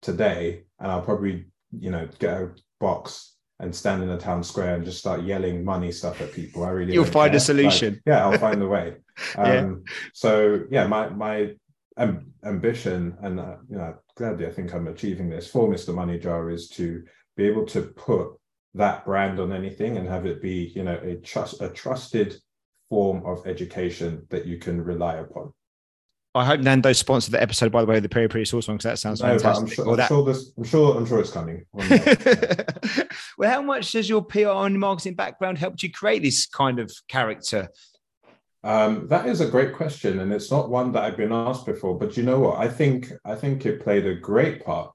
today, 0.00 0.64
and 0.78 0.90
I'll 0.90 1.02
probably, 1.02 1.46
you 1.78 1.90
know, 1.90 2.08
get 2.18 2.40
a 2.40 2.50
box 2.80 3.36
and 3.60 3.74
stand 3.74 4.02
in 4.02 4.08
the 4.08 4.18
town 4.18 4.42
square 4.42 4.74
and 4.74 4.84
just 4.84 4.98
start 4.98 5.22
yelling 5.22 5.64
money 5.64 5.92
stuff 5.92 6.20
at 6.20 6.32
people. 6.32 6.64
I 6.64 6.70
really 6.70 6.92
you'll 6.92 7.04
find 7.04 7.30
care. 7.30 7.36
a 7.36 7.40
solution. 7.40 7.94
Like, 7.94 8.02
yeah, 8.06 8.26
I'll 8.26 8.38
find 8.38 8.60
a 8.62 8.68
way. 8.68 8.96
Um, 9.36 9.44
yeah. 9.46 9.92
So 10.14 10.64
yeah, 10.70 10.86
my 10.86 11.10
my 11.10 11.54
um, 11.98 12.32
ambition, 12.46 13.14
and 13.20 13.38
uh, 13.38 13.56
you 13.68 13.76
know, 13.76 13.94
gladly 14.16 14.46
I 14.46 14.50
think 14.50 14.72
I'm 14.72 14.88
achieving 14.88 15.28
this 15.28 15.50
for 15.50 15.68
Mr. 15.68 15.94
Money 15.94 16.18
Jar 16.18 16.48
is 16.48 16.70
to 16.70 17.04
be 17.36 17.44
able 17.44 17.66
to 17.66 17.82
put 17.82 18.30
that 18.72 19.04
brand 19.04 19.38
on 19.38 19.52
anything 19.52 19.98
and 19.98 20.08
have 20.08 20.24
it 20.24 20.40
be, 20.40 20.72
you 20.74 20.82
know, 20.82 20.98
a 21.02 21.16
trust 21.16 21.60
a 21.60 21.68
trusted 21.68 22.40
form 22.92 23.24
of 23.24 23.46
education 23.46 24.26
that 24.28 24.44
you 24.44 24.58
can 24.58 24.84
rely 24.84 25.14
upon. 25.14 25.50
I 26.34 26.44
hope 26.44 26.60
Nando 26.60 26.92
sponsored 26.92 27.32
the 27.32 27.40
episode, 27.40 27.72
by 27.72 27.80
the 27.80 27.86
way, 27.86 27.96
of 27.96 28.02
the 28.02 28.08
Peri 28.10 28.28
Peri 28.28 28.44
Sauce 28.44 28.68
one, 28.68 28.76
because 28.76 28.84
that 28.84 28.98
sounds 28.98 29.22
no, 29.22 29.28
fantastic. 29.28 29.62
I'm 29.62 29.74
sure, 29.74 29.90
I'm, 29.92 29.96
that... 29.96 30.08
sure 30.08 30.24
this, 30.26 30.52
I'm 30.58 30.64
sure, 30.64 30.96
I'm 30.98 31.06
sure 31.06 31.20
it's 31.20 31.32
coming. 31.32 31.64
well, 33.38 33.50
how 33.50 33.62
much 33.62 33.92
does 33.92 34.10
your 34.10 34.22
PR 34.22 34.66
and 34.66 34.78
marketing 34.78 35.14
background 35.14 35.56
help 35.56 35.82
you 35.82 35.90
create 35.90 36.22
this 36.22 36.44
kind 36.44 36.78
of 36.78 36.92
character? 37.08 37.70
Um, 38.62 39.08
that 39.08 39.24
is 39.26 39.40
a 39.40 39.48
great 39.48 39.72
question, 39.72 40.20
and 40.20 40.30
it's 40.30 40.50
not 40.50 40.68
one 40.68 40.92
that 40.92 41.02
I've 41.02 41.16
been 41.16 41.32
asked 41.32 41.64
before. 41.64 41.98
But 41.98 42.18
you 42.18 42.24
know 42.24 42.40
what? 42.40 42.58
I 42.58 42.68
think 42.68 43.10
I 43.24 43.36
think 43.36 43.64
it 43.64 43.82
played 43.82 44.06
a 44.06 44.14
great 44.14 44.66
part 44.66 44.92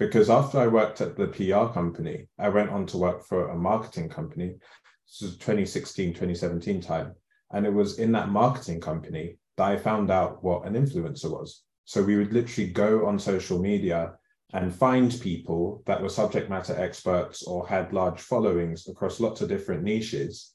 because 0.00 0.30
after 0.30 0.58
I 0.58 0.66
worked 0.66 1.00
at 1.00 1.16
the 1.16 1.28
PR 1.28 1.72
company, 1.72 2.26
I 2.40 2.48
went 2.48 2.70
on 2.70 2.86
to 2.86 2.98
work 2.98 3.24
for 3.24 3.50
a 3.50 3.56
marketing 3.56 4.08
company. 4.08 4.56
This 5.06 5.20
was 5.22 5.36
2016, 5.38 6.08
2017 6.10 6.80
time. 6.80 7.14
And 7.52 7.66
it 7.66 7.72
was 7.72 7.98
in 7.98 8.12
that 8.12 8.28
marketing 8.28 8.80
company 8.80 9.38
that 9.56 9.68
I 9.68 9.76
found 9.76 10.10
out 10.10 10.42
what 10.42 10.66
an 10.66 10.74
influencer 10.74 11.30
was. 11.30 11.62
So 11.84 12.02
we 12.02 12.16
would 12.16 12.32
literally 12.32 12.70
go 12.70 13.06
on 13.06 13.18
social 13.18 13.60
media 13.60 14.14
and 14.52 14.74
find 14.74 15.18
people 15.20 15.82
that 15.86 16.00
were 16.00 16.08
subject 16.08 16.50
matter 16.50 16.76
experts 16.78 17.42
or 17.44 17.66
had 17.66 17.92
large 17.92 18.20
followings 18.20 18.88
across 18.88 19.20
lots 19.20 19.40
of 19.40 19.48
different 19.48 19.82
niches. 19.82 20.52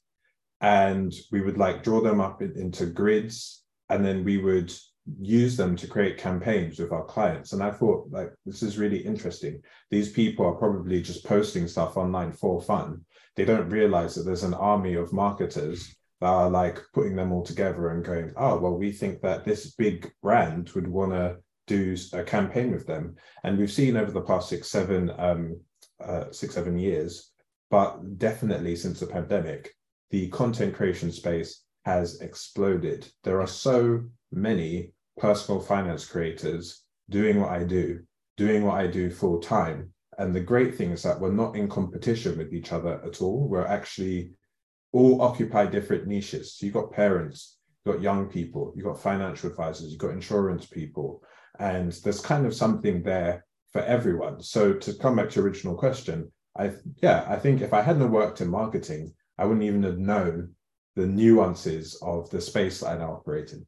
And 0.60 1.12
we 1.30 1.40
would 1.40 1.58
like 1.58 1.82
draw 1.82 2.00
them 2.00 2.20
up 2.20 2.42
in, 2.42 2.52
into 2.56 2.86
grids 2.86 3.64
and 3.88 4.04
then 4.04 4.24
we 4.24 4.38
would 4.38 4.72
use 5.20 5.56
them 5.56 5.76
to 5.76 5.86
create 5.86 6.16
campaigns 6.16 6.78
with 6.78 6.92
our 6.92 7.04
clients. 7.04 7.52
And 7.52 7.62
I 7.62 7.70
thought, 7.70 8.08
like, 8.10 8.32
this 8.46 8.62
is 8.62 8.78
really 8.78 8.98
interesting. 8.98 9.60
These 9.90 10.12
people 10.12 10.46
are 10.46 10.54
probably 10.54 11.02
just 11.02 11.24
posting 11.24 11.66
stuff 11.66 11.96
online 11.96 12.32
for 12.32 12.62
fun. 12.62 13.04
They 13.36 13.44
don't 13.44 13.68
realize 13.68 14.14
that 14.14 14.22
there's 14.22 14.44
an 14.44 14.54
army 14.54 14.94
of 14.94 15.12
marketers 15.12 15.94
are 16.22 16.50
like 16.50 16.80
putting 16.94 17.16
them 17.16 17.32
all 17.32 17.42
together 17.42 17.90
and 17.90 18.04
going, 18.04 18.32
oh, 18.36 18.58
well, 18.58 18.76
we 18.76 18.92
think 18.92 19.20
that 19.22 19.44
this 19.44 19.72
big 19.72 20.10
brand 20.22 20.70
would 20.70 20.88
want 20.88 21.12
to 21.12 21.36
do 21.66 21.96
a 22.12 22.22
campaign 22.22 22.70
with 22.70 22.86
them. 22.86 23.16
And 23.44 23.58
we've 23.58 23.72
seen 23.72 23.96
over 23.96 24.10
the 24.10 24.22
past 24.22 24.48
six, 24.48 24.68
seven, 24.68 25.10
um, 25.18 25.60
uh, 26.02 26.30
six, 26.30 26.54
seven 26.54 26.78
years, 26.78 27.32
but 27.70 28.18
definitely 28.18 28.76
since 28.76 29.00
the 29.00 29.06
pandemic, 29.06 29.72
the 30.10 30.28
content 30.28 30.74
creation 30.74 31.10
space 31.10 31.64
has 31.84 32.20
exploded. 32.20 33.08
There 33.24 33.40
are 33.40 33.46
so 33.46 34.04
many 34.30 34.92
personal 35.16 35.60
finance 35.60 36.04
creators 36.04 36.84
doing 37.10 37.40
what 37.40 37.50
I 37.50 37.64
do, 37.64 38.00
doing 38.36 38.64
what 38.64 38.80
I 38.80 38.86
do 38.86 39.10
full 39.10 39.40
time. 39.40 39.92
And 40.18 40.34
the 40.34 40.40
great 40.40 40.74
thing 40.74 40.90
is 40.90 41.02
that 41.02 41.18
we're 41.18 41.32
not 41.32 41.56
in 41.56 41.68
competition 41.68 42.36
with 42.36 42.52
each 42.52 42.72
other 42.72 43.00
at 43.04 43.22
all. 43.22 43.48
We're 43.48 43.66
actually 43.66 44.32
all 44.92 45.22
occupy 45.22 45.66
different 45.66 46.06
niches. 46.06 46.54
So 46.54 46.66
you've 46.66 46.74
got 46.74 46.92
parents, 46.92 47.58
you've 47.84 47.96
got 47.96 48.02
young 48.02 48.28
people, 48.28 48.72
you've 48.76 48.84
got 48.84 49.00
financial 49.00 49.50
advisors, 49.50 49.90
you've 49.90 49.98
got 49.98 50.10
insurance 50.10 50.66
people, 50.66 51.22
and 51.58 51.92
there's 52.04 52.20
kind 52.20 52.46
of 52.46 52.54
something 52.54 53.02
there 53.02 53.44
for 53.72 53.82
everyone. 53.82 54.42
So 54.42 54.74
to 54.74 54.94
come 54.94 55.16
back 55.16 55.30
to 55.30 55.36
your 55.36 55.46
original 55.46 55.74
question, 55.74 56.30
I 56.56 56.72
yeah, 57.02 57.24
I 57.28 57.36
think 57.36 57.62
if 57.62 57.72
I 57.72 57.80
hadn't 57.80 58.10
worked 58.10 58.42
in 58.42 58.48
marketing, 58.48 59.14
I 59.38 59.46
wouldn't 59.46 59.64
even 59.64 59.82
have 59.84 59.98
known 59.98 60.54
the 60.94 61.06
nuances 61.06 61.98
of 62.02 62.28
the 62.30 62.40
space 62.40 62.80
that 62.80 62.88
I 62.88 62.98
now 62.98 63.12
operate 63.12 63.52
in. 63.52 63.66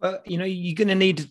Well, 0.00 0.20
you 0.24 0.38
know, 0.38 0.44
you're 0.44 0.74
going 0.74 0.88
to 0.88 0.94
need 0.94 1.26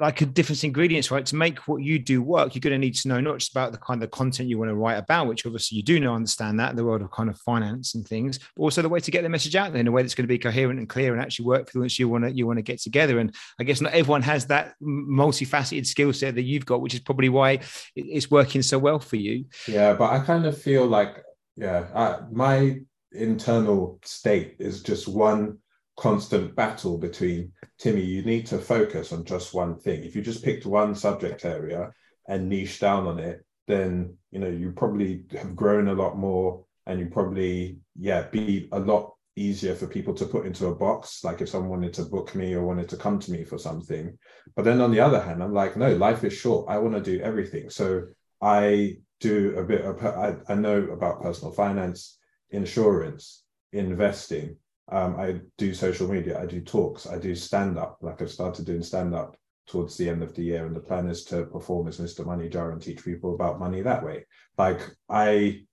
like 0.00 0.20
a 0.20 0.26
different 0.26 0.62
ingredients, 0.62 1.10
right? 1.10 1.26
To 1.26 1.36
make 1.36 1.66
what 1.66 1.82
you 1.82 1.98
do 1.98 2.22
work, 2.22 2.54
you're 2.54 2.60
going 2.60 2.72
to 2.72 2.78
need 2.78 2.94
to 2.96 3.08
know 3.08 3.20
not 3.20 3.38
just 3.38 3.50
about 3.50 3.72
the 3.72 3.78
kind 3.78 4.02
of 4.02 4.10
content 4.10 4.48
you 4.48 4.58
want 4.58 4.70
to 4.70 4.76
write 4.76 4.96
about, 4.96 5.26
which 5.26 5.44
obviously 5.46 5.76
you 5.76 5.82
do 5.82 5.98
know, 5.98 6.14
understand 6.14 6.60
that 6.60 6.70
in 6.70 6.76
the 6.76 6.84
world 6.84 7.02
of 7.02 7.10
kind 7.10 7.28
of 7.28 7.38
finance 7.40 7.94
and 7.94 8.06
things, 8.06 8.38
but 8.38 8.62
also 8.62 8.82
the 8.82 8.88
way 8.88 9.00
to 9.00 9.10
get 9.10 9.22
the 9.22 9.28
message 9.28 9.56
out 9.56 9.72
there 9.72 9.80
in 9.80 9.88
a 9.88 9.92
way 9.92 10.02
that's 10.02 10.14
going 10.14 10.24
to 10.24 10.28
be 10.28 10.38
coherent 10.38 10.78
and 10.78 10.88
clear 10.88 11.12
and 11.12 11.20
actually 11.20 11.46
work 11.46 11.66
for 11.66 11.72
the 11.72 11.80
ones 11.80 11.98
you 11.98 12.08
want 12.08 12.24
to 12.24 12.30
you 12.30 12.46
want 12.46 12.58
to 12.58 12.62
get 12.62 12.80
together. 12.80 13.18
And 13.18 13.34
I 13.58 13.64
guess 13.64 13.80
not 13.80 13.92
everyone 13.92 14.22
has 14.22 14.46
that 14.46 14.74
multifaceted 14.80 15.86
skill 15.86 16.12
set 16.12 16.36
that 16.36 16.42
you've 16.42 16.66
got, 16.66 16.80
which 16.80 16.94
is 16.94 17.00
probably 17.00 17.28
why 17.28 17.60
it's 17.96 18.30
working 18.30 18.62
so 18.62 18.78
well 18.78 19.00
for 19.00 19.16
you. 19.16 19.46
Yeah, 19.66 19.94
but 19.94 20.10
I 20.10 20.20
kind 20.20 20.46
of 20.46 20.60
feel 20.60 20.86
like 20.86 21.22
yeah, 21.56 21.86
I, 21.94 22.20
my 22.30 22.78
internal 23.12 23.98
state 24.04 24.56
is 24.60 24.82
just 24.82 25.08
one 25.08 25.58
constant 25.98 26.54
battle 26.54 26.96
between 26.96 27.52
Timi, 27.80 28.06
you 28.06 28.22
need 28.22 28.46
to 28.46 28.58
focus 28.58 29.12
on 29.12 29.24
just 29.24 29.52
one 29.52 29.76
thing. 29.76 30.04
If 30.04 30.14
you 30.14 30.22
just 30.22 30.44
picked 30.44 30.64
one 30.64 30.94
subject 30.94 31.44
area 31.44 31.92
and 32.28 32.48
niche 32.48 32.78
down 32.78 33.06
on 33.06 33.18
it, 33.18 33.44
then 33.66 34.16
you 34.30 34.38
know 34.38 34.48
you 34.48 34.72
probably 34.72 35.24
have 35.32 35.54
grown 35.54 35.88
a 35.88 35.92
lot 35.92 36.16
more 36.16 36.64
and 36.86 36.98
you 36.98 37.06
probably 37.06 37.78
yeah 37.98 38.22
be 38.30 38.68
a 38.72 38.78
lot 38.78 39.12
easier 39.36 39.74
for 39.74 39.86
people 39.86 40.14
to 40.14 40.24
put 40.24 40.46
into 40.46 40.68
a 40.68 40.74
box. 40.74 41.24
Like 41.24 41.40
if 41.40 41.48
someone 41.48 41.70
wanted 41.70 41.94
to 41.94 42.04
book 42.04 42.34
me 42.34 42.54
or 42.54 42.64
wanted 42.64 42.88
to 42.90 42.96
come 42.96 43.18
to 43.18 43.32
me 43.32 43.44
for 43.44 43.58
something. 43.58 44.16
But 44.56 44.64
then 44.64 44.80
on 44.80 44.90
the 44.90 45.00
other 45.00 45.20
hand 45.20 45.42
i'm 45.42 45.52
like 45.52 45.76
no 45.76 45.94
life 45.94 46.24
is 46.24 46.32
short. 46.32 46.66
I 46.68 46.78
want 46.78 46.94
to 46.94 47.02
do 47.02 47.22
everything. 47.22 47.70
So 47.70 48.04
i 48.40 48.96
do 49.20 49.54
a 49.56 49.64
bit 49.64 49.82
of 49.84 50.04
I, 50.04 50.36
I 50.48 50.54
know 50.54 50.78
about 50.92 51.22
personal 51.22 51.52
finance 51.52 52.18
insurance 52.50 53.42
investing 53.72 54.56
um, 54.90 55.18
I 55.18 55.40
do 55.58 55.74
social 55.74 56.08
media, 56.08 56.40
I 56.40 56.46
do 56.46 56.60
talks, 56.60 57.06
I 57.06 57.18
do 57.18 57.34
stand 57.34 57.78
up. 57.78 57.98
Like 58.00 58.22
I've 58.22 58.30
started 58.30 58.64
doing 58.64 58.82
stand 58.82 59.14
up 59.14 59.36
towards 59.66 59.96
the 59.96 60.08
end 60.08 60.22
of 60.22 60.34
the 60.34 60.42
year, 60.42 60.66
and 60.66 60.74
the 60.74 60.80
plan 60.80 61.08
is 61.08 61.24
to 61.24 61.44
perform 61.44 61.88
as 61.88 61.98
Mr. 61.98 62.24
Money 62.24 62.48
Jar 62.48 62.72
and 62.72 62.80
teach 62.80 63.04
people 63.04 63.34
about 63.34 63.60
money 63.60 63.82
that 63.82 64.04
way. 64.04 64.24
Like 64.56 64.80
I 65.08 65.64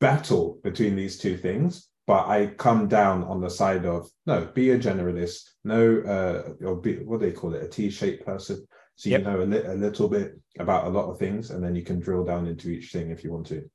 battle 0.00 0.58
between 0.62 0.94
these 0.94 1.18
two 1.18 1.36
things, 1.36 1.88
but 2.06 2.28
I 2.28 2.46
come 2.46 2.88
down 2.88 3.24
on 3.24 3.40
the 3.40 3.50
side 3.50 3.84
of 3.84 4.08
no, 4.26 4.44
be 4.54 4.70
a 4.70 4.78
generalist, 4.78 5.42
no, 5.64 6.00
uh, 6.02 6.66
or 6.66 6.76
be 6.76 6.96
what 6.96 7.20
do 7.20 7.26
they 7.26 7.32
call 7.32 7.54
it, 7.54 7.64
a 7.64 7.68
T-shaped 7.68 8.24
person. 8.24 8.66
So 8.94 9.10
yep. 9.10 9.20
you 9.20 9.26
know 9.26 9.42
a, 9.42 9.44
li- 9.44 9.64
a 9.66 9.74
little 9.74 10.08
bit 10.08 10.38
about 10.58 10.86
a 10.86 10.90
lot 10.90 11.10
of 11.10 11.18
things, 11.18 11.50
and 11.50 11.64
then 11.64 11.74
you 11.74 11.82
can 11.82 11.98
drill 11.98 12.24
down 12.24 12.46
into 12.46 12.70
each 12.70 12.92
thing 12.92 13.10
if 13.10 13.24
you 13.24 13.32
want 13.32 13.46
to. 13.48 13.68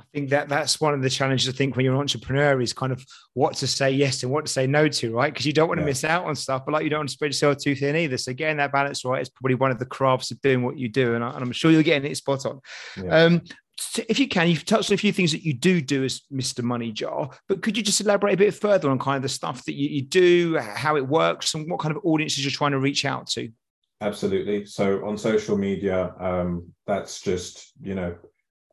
I 0.00 0.04
think 0.12 0.30
that 0.30 0.48
that's 0.48 0.80
one 0.80 0.94
of 0.94 1.02
the 1.02 1.10
challenges. 1.10 1.48
I 1.48 1.52
think 1.52 1.76
when 1.76 1.84
you're 1.84 1.94
an 1.94 2.00
entrepreneur 2.00 2.60
is 2.60 2.72
kind 2.72 2.92
of 2.92 3.04
what 3.34 3.54
to 3.56 3.66
say 3.66 3.90
yes 3.90 4.22
and 4.22 4.32
what 4.32 4.46
to 4.46 4.52
say 4.52 4.66
no 4.66 4.88
to, 4.88 5.14
right? 5.14 5.32
Because 5.32 5.46
you 5.46 5.52
don't 5.52 5.68
want 5.68 5.78
to 5.78 5.82
yeah. 5.82 5.90
miss 5.90 6.04
out 6.04 6.24
on 6.24 6.34
stuff, 6.34 6.64
but 6.64 6.72
like 6.72 6.84
you 6.84 6.90
don't 6.90 7.00
want 7.00 7.08
to 7.10 7.12
spread 7.14 7.28
yourself 7.28 7.58
too 7.58 7.74
thin 7.74 7.96
either. 7.96 8.16
So 8.16 8.32
getting 8.32 8.56
that 8.56 8.72
balance 8.72 9.04
right 9.04 9.22
is 9.22 9.28
probably 9.28 9.54
one 9.54 9.70
of 9.70 9.78
the 9.78 9.86
crafts 9.86 10.30
of 10.30 10.40
doing 10.40 10.62
what 10.62 10.78
you 10.78 10.88
do, 10.88 11.14
and, 11.14 11.22
I, 11.22 11.36
am 11.36 11.52
sure 11.52 11.70
you're 11.70 11.82
getting 11.82 12.10
it 12.10 12.16
spot 12.16 12.46
on. 12.46 12.60
Yeah. 12.96 13.24
Um, 13.24 13.42
so 13.78 14.02
if 14.08 14.18
you 14.18 14.28
can, 14.28 14.48
you've 14.48 14.66
touched 14.66 14.90
on 14.90 14.94
a 14.94 14.98
few 14.98 15.12
things 15.12 15.32
that 15.32 15.42
you 15.42 15.54
do 15.54 15.80
do 15.80 16.04
as 16.04 16.20
Mr. 16.30 16.62
Money 16.62 16.92
Jar, 16.92 17.30
but 17.48 17.62
could 17.62 17.76
you 17.76 17.82
just 17.82 18.00
elaborate 18.00 18.34
a 18.34 18.36
bit 18.36 18.54
further 18.54 18.90
on 18.90 18.98
kind 18.98 19.16
of 19.16 19.22
the 19.22 19.28
stuff 19.28 19.64
that 19.64 19.74
you, 19.74 19.88
you 19.88 20.02
do, 20.02 20.58
how 20.58 20.96
it 20.96 21.06
works, 21.06 21.54
and 21.54 21.70
what 21.70 21.80
kind 21.80 21.96
of 21.96 22.04
audiences 22.04 22.44
you're 22.44 22.50
trying 22.50 22.72
to 22.72 22.78
reach 22.78 23.04
out 23.04 23.26
to? 23.28 23.50
Absolutely. 24.02 24.64
So 24.64 25.06
on 25.06 25.18
social 25.18 25.58
media, 25.58 26.14
um, 26.18 26.72
that's 26.86 27.20
just 27.20 27.72
you 27.80 27.94
know 27.94 28.16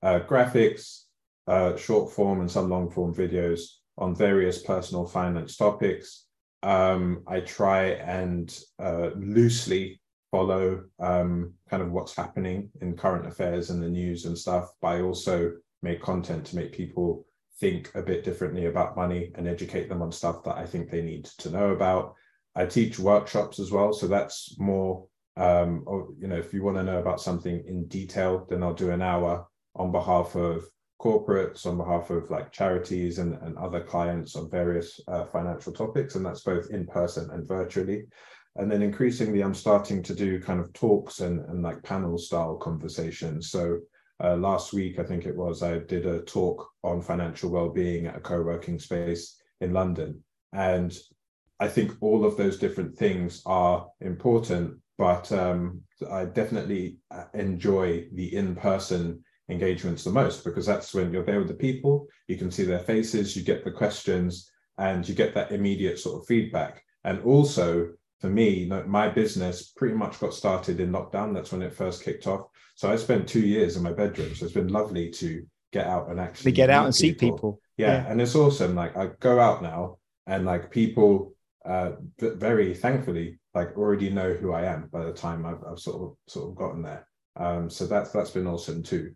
uh, 0.02 0.20
graphics, 0.28 1.04
uh, 1.48 1.76
short 1.76 2.12
form 2.12 2.42
and 2.42 2.52
some 2.52 2.70
long 2.70 2.90
form 2.90 3.14
videos 3.14 3.62
on 3.98 4.16
various 4.16 4.62
personal 4.62 5.06
finance 5.06 5.58
topics. 5.58 6.26
Um, 6.64 7.24
I 7.28 7.40
try 7.42 7.92
and 7.92 8.58
uh, 8.80 9.10
loosely 9.16 10.00
follow 10.32 10.84
um, 11.00 11.54
kind 11.70 11.82
of 11.82 11.92
what's 11.92 12.16
happening 12.16 12.70
in 12.82 12.98
current 12.98 13.28
affairs 13.28 13.70
and 13.70 13.82
the 13.82 13.90
news 13.90 14.26
and 14.26 14.38
stuff, 14.38 14.70
but 14.82 14.88
I 14.90 15.02
also 15.02 15.54
make 15.82 16.02
content 16.02 16.46
to 16.48 16.56
make 16.56 16.74
people 16.74 17.26
think 17.60 17.92
a 17.96 18.02
bit 18.02 18.24
differently 18.24 18.66
about 18.66 18.98
money 18.98 19.32
and 19.36 19.48
educate 19.48 19.90
them 19.90 20.02
on 20.02 20.12
stuff 20.12 20.44
that 20.44 20.58
I 20.58 20.66
think 20.66 20.90
they 20.90 21.02
need 21.02 21.26
to 21.40 21.50
know 21.50 21.70
about. 21.70 22.14
I 22.56 22.66
teach 22.66 23.00
workshops 23.00 23.60
as 23.60 23.72
well, 23.72 23.94
so 23.94 24.08
that's 24.08 24.56
more. 24.60 25.06
Um, 25.38 25.84
or, 25.86 26.08
you 26.20 26.28
know, 26.28 26.38
if 26.38 26.54
you 26.54 26.64
want 26.64 26.78
to 26.78 26.84
know 26.84 27.00
about 27.00 27.22
something 27.22 27.64
in 27.68 27.88
detail, 27.88 28.48
then 28.50 28.64
I'll 28.64 28.74
do 28.74 28.90
an 28.90 29.04
hour 29.04 29.48
on 29.76 29.92
behalf 29.92 30.36
of 30.36 30.66
corporates 31.00 31.66
on 31.66 31.78
behalf 31.78 32.10
of 32.10 32.30
like 32.30 32.52
charities 32.52 33.20
and, 33.20 33.36
and 33.44 33.58
other 33.58 33.82
clients 33.82 34.36
on 34.36 34.50
various 34.50 35.00
uh, 35.08 35.26
financial 35.26 35.72
topics 35.72 36.16
and 36.16 36.26
that's 36.26 36.42
both 36.42 36.70
in 36.72 36.86
person 36.88 37.30
and 37.32 37.48
virtually. 37.48 38.06
And 38.56 38.72
then 38.72 38.82
increasingly 38.82 39.42
i'm 39.44 39.54
starting 39.54 40.02
to 40.04 40.16
do 40.16 40.42
kind 40.42 40.60
of 40.60 40.74
talks 40.74 41.20
and, 41.20 41.40
and 41.50 41.62
like 41.62 41.84
panel 41.84 42.18
style 42.18 42.56
conversations. 42.56 43.52
So 43.52 43.80
uh, 44.24 44.36
last 44.36 44.74
week 44.74 44.98
i 44.98 45.04
think 45.04 45.26
it 45.26 45.36
was 45.36 45.62
i 45.62 45.78
did 45.78 46.08
a 46.08 46.22
talk 46.22 46.68
on 46.84 47.02
financial 47.02 47.52
well-being 47.52 48.08
at 48.08 48.18
a 48.18 48.22
co-working 48.22 48.80
space 48.80 49.40
in 49.62 49.74
london. 49.74 50.24
And 50.54 50.98
i 51.60 51.68
think 51.68 51.92
all 52.02 52.26
of 52.26 52.38
those 52.38 52.58
different 52.58 52.98
things 52.98 53.44
are 53.46 53.88
important 54.02 54.80
but 54.98 55.32
um, 55.32 55.82
i 56.12 56.26
definitely 56.26 56.98
uh, 57.12 57.26
enjoy 57.36 58.08
the 58.14 58.36
in-person 58.36 59.24
engagements 59.50 60.04
the 60.04 60.12
most 60.12 60.44
because 60.44 60.66
that's 60.66 60.94
when 60.94 61.12
you're 61.12 61.24
there 61.24 61.40
with 61.40 61.48
the 61.48 61.54
people, 61.54 62.08
you 62.28 62.38
can 62.38 62.52
see 62.52 62.64
their 62.64 62.80
faces, 62.80 63.36
you 63.36 63.44
get 63.44 63.64
the 63.64 63.72
questions, 63.72 64.52
and 64.78 65.08
you 65.08 65.16
get 65.16 65.34
that 65.34 65.52
immediate 65.52 66.00
sort 66.00 66.22
of 66.22 66.28
feedback. 66.28 66.84
And 67.04 67.22
also, 67.24 67.90
for 68.20 68.30
me, 68.30 68.70
my 68.88 69.10
business 69.10 69.72
pretty 69.76 69.96
much 69.96 70.20
got 70.20 70.34
started 70.34 70.80
in 70.80 70.92
lockdown. 70.92 71.34
That's 71.34 71.52
when 71.52 71.62
it 71.62 71.74
first 71.74 72.04
kicked 72.04 72.28
off. 72.28 72.48
So 72.76 72.92
I 72.92 72.96
spent 72.96 73.28
two 73.28 73.42
years 73.42 73.78
in 73.78 73.84
my 73.84 73.94
bedroom. 73.94 74.36
So 74.36 74.46
it's 74.46 74.54
been 74.54 74.68
lovely 74.68 75.10
to 75.12 75.46
get 75.72 75.88
out 75.88 76.10
and 76.10 76.20
actually 76.20 76.52
to 76.52 76.56
get 76.56 76.70
out 76.70 76.86
and 76.86 76.94
people. 76.94 77.00
see 77.00 77.14
people. 77.14 77.62
Yeah, 77.78 77.88
yeah, 77.88 78.12
and 78.12 78.22
it's 78.22 78.36
awesome. 78.36 78.76
Like 78.76 78.98
I 78.98 79.12
go 79.20 79.40
out 79.40 79.62
now, 79.62 79.98
and 80.26 80.46
like 80.46 80.72
people, 80.72 81.34
uh, 81.66 81.92
very 82.20 82.74
thankfully, 82.74 83.40
like 83.54 83.78
already 83.78 84.10
know 84.10 84.34
who 84.34 84.54
I 84.54 84.66
am 84.66 84.90
by 84.92 85.06
the 85.06 85.14
time 85.14 85.46
I've, 85.46 85.64
I've 85.70 85.80
sort 85.80 86.02
of 86.02 86.18
sort 86.28 86.50
of 86.50 86.56
gotten 86.56 86.82
there. 86.82 87.08
Um, 87.36 87.70
so 87.70 87.86
that's 87.86 88.12
that's 88.12 88.32
been 88.32 88.48
awesome 88.48 88.84
too. 88.84 89.14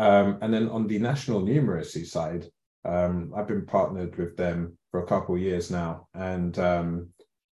Um, 0.00 0.38
and 0.40 0.52
then 0.52 0.70
on 0.70 0.86
the 0.86 0.98
national 0.98 1.42
numeracy 1.42 2.06
side, 2.06 2.46
um, 2.86 3.34
I've 3.36 3.46
been 3.46 3.66
partnered 3.66 4.16
with 4.16 4.34
them 4.34 4.78
for 4.90 5.02
a 5.02 5.06
couple 5.06 5.34
of 5.34 5.42
years 5.42 5.70
now, 5.70 6.08
and 6.14 6.58
um, 6.58 7.10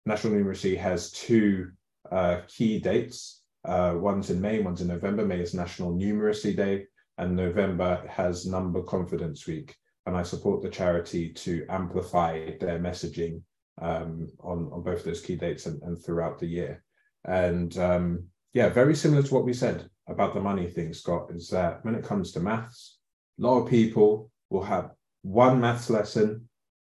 national 0.05 0.33
numeracy 0.33 0.77
has 0.77 1.11
two 1.11 1.71
uh, 2.11 2.41
key 2.49 2.79
dates. 2.79 3.43
Uh, 3.63 3.93
one's 3.95 4.29
in 4.29 4.41
May, 4.41 4.59
one's 4.59 4.81
in 4.81 4.89
November. 4.89 5.25
May 5.25 5.39
is 5.39 5.53
National 5.53 5.93
Numeracy 5.93 6.53
Day, 6.53 6.85
and 7.17 7.33
November 7.33 8.05
has 8.09 8.45
Number 8.45 8.83
Confidence 8.83 9.47
Week. 9.47 9.73
And 10.05 10.17
I 10.17 10.23
support 10.23 10.61
the 10.61 10.69
charity 10.69 11.31
to 11.31 11.65
amplify 11.69 12.57
their 12.59 12.77
messaging 12.77 13.41
um, 13.81 14.27
on, 14.41 14.69
on 14.73 14.83
both 14.83 15.05
those 15.05 15.21
key 15.21 15.37
dates 15.37 15.65
and, 15.65 15.81
and 15.83 15.97
throughout 15.97 16.39
the 16.39 16.47
year. 16.47 16.83
And 17.23 17.77
um, 17.77 18.25
yeah, 18.51 18.67
very 18.67 18.95
similar 18.95 19.23
to 19.23 19.33
what 19.33 19.45
we 19.45 19.53
said 19.53 19.89
about 20.07 20.33
the 20.33 20.41
money 20.41 20.69
thing, 20.69 20.93
Scott, 20.93 21.29
is 21.31 21.49
that 21.49 21.83
when 21.83 21.95
it 21.95 22.03
comes 22.03 22.31
to 22.31 22.39
maths, 22.39 22.97
a 23.39 23.43
lot 23.43 23.61
of 23.61 23.69
people 23.69 24.29
will 24.49 24.63
have 24.63 24.91
one 25.21 25.59
maths 25.59 25.89
lesson 25.89 26.47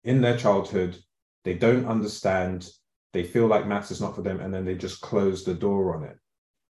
in 0.05 0.21
their 0.21 0.37
childhood. 0.37 0.97
They 1.45 1.55
don't 1.55 1.87
understand. 1.87 2.69
They 3.13 3.25
feel 3.25 3.47
like 3.47 3.67
maths 3.67 3.91
is 3.91 4.01
not 4.01 4.15
for 4.15 4.23
them, 4.23 4.41
and 4.41 4.53
then 4.53 4.65
they 4.65 4.75
just 4.75 5.01
close 5.01 5.45
the 5.45 5.55
door 5.55 5.97
on 5.97 6.05
it. 6.05 6.17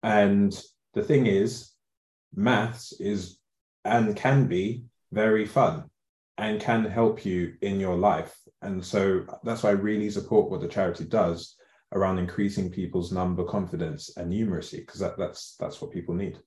And 0.02 0.58
the 0.94 1.02
thing 1.02 1.26
is, 1.26 1.72
maths 2.34 2.92
is 3.00 3.38
and 3.84 4.16
can 4.16 4.46
be 4.46 4.84
very 5.12 5.46
fun 5.46 5.84
and 6.38 6.60
can 6.60 6.84
help 6.84 7.24
you 7.24 7.54
in 7.60 7.80
your 7.80 7.96
life. 7.96 8.34
And 8.62 8.84
so 8.84 9.24
that's 9.42 9.62
why 9.62 9.70
I 9.70 9.72
really 9.72 10.10
support 10.10 10.50
what 10.50 10.60
the 10.60 10.68
charity 10.68 11.04
does. 11.04 11.56
Around 11.92 12.18
increasing 12.18 12.70
people's 12.70 13.12
number 13.12 13.44
confidence 13.44 14.16
and 14.16 14.32
numeracy 14.32 14.78
because 14.78 15.00
that, 15.00 15.18
that's 15.18 15.56
that's 15.58 15.80
what 15.80 15.92
people 15.92 16.14
need. 16.14 16.38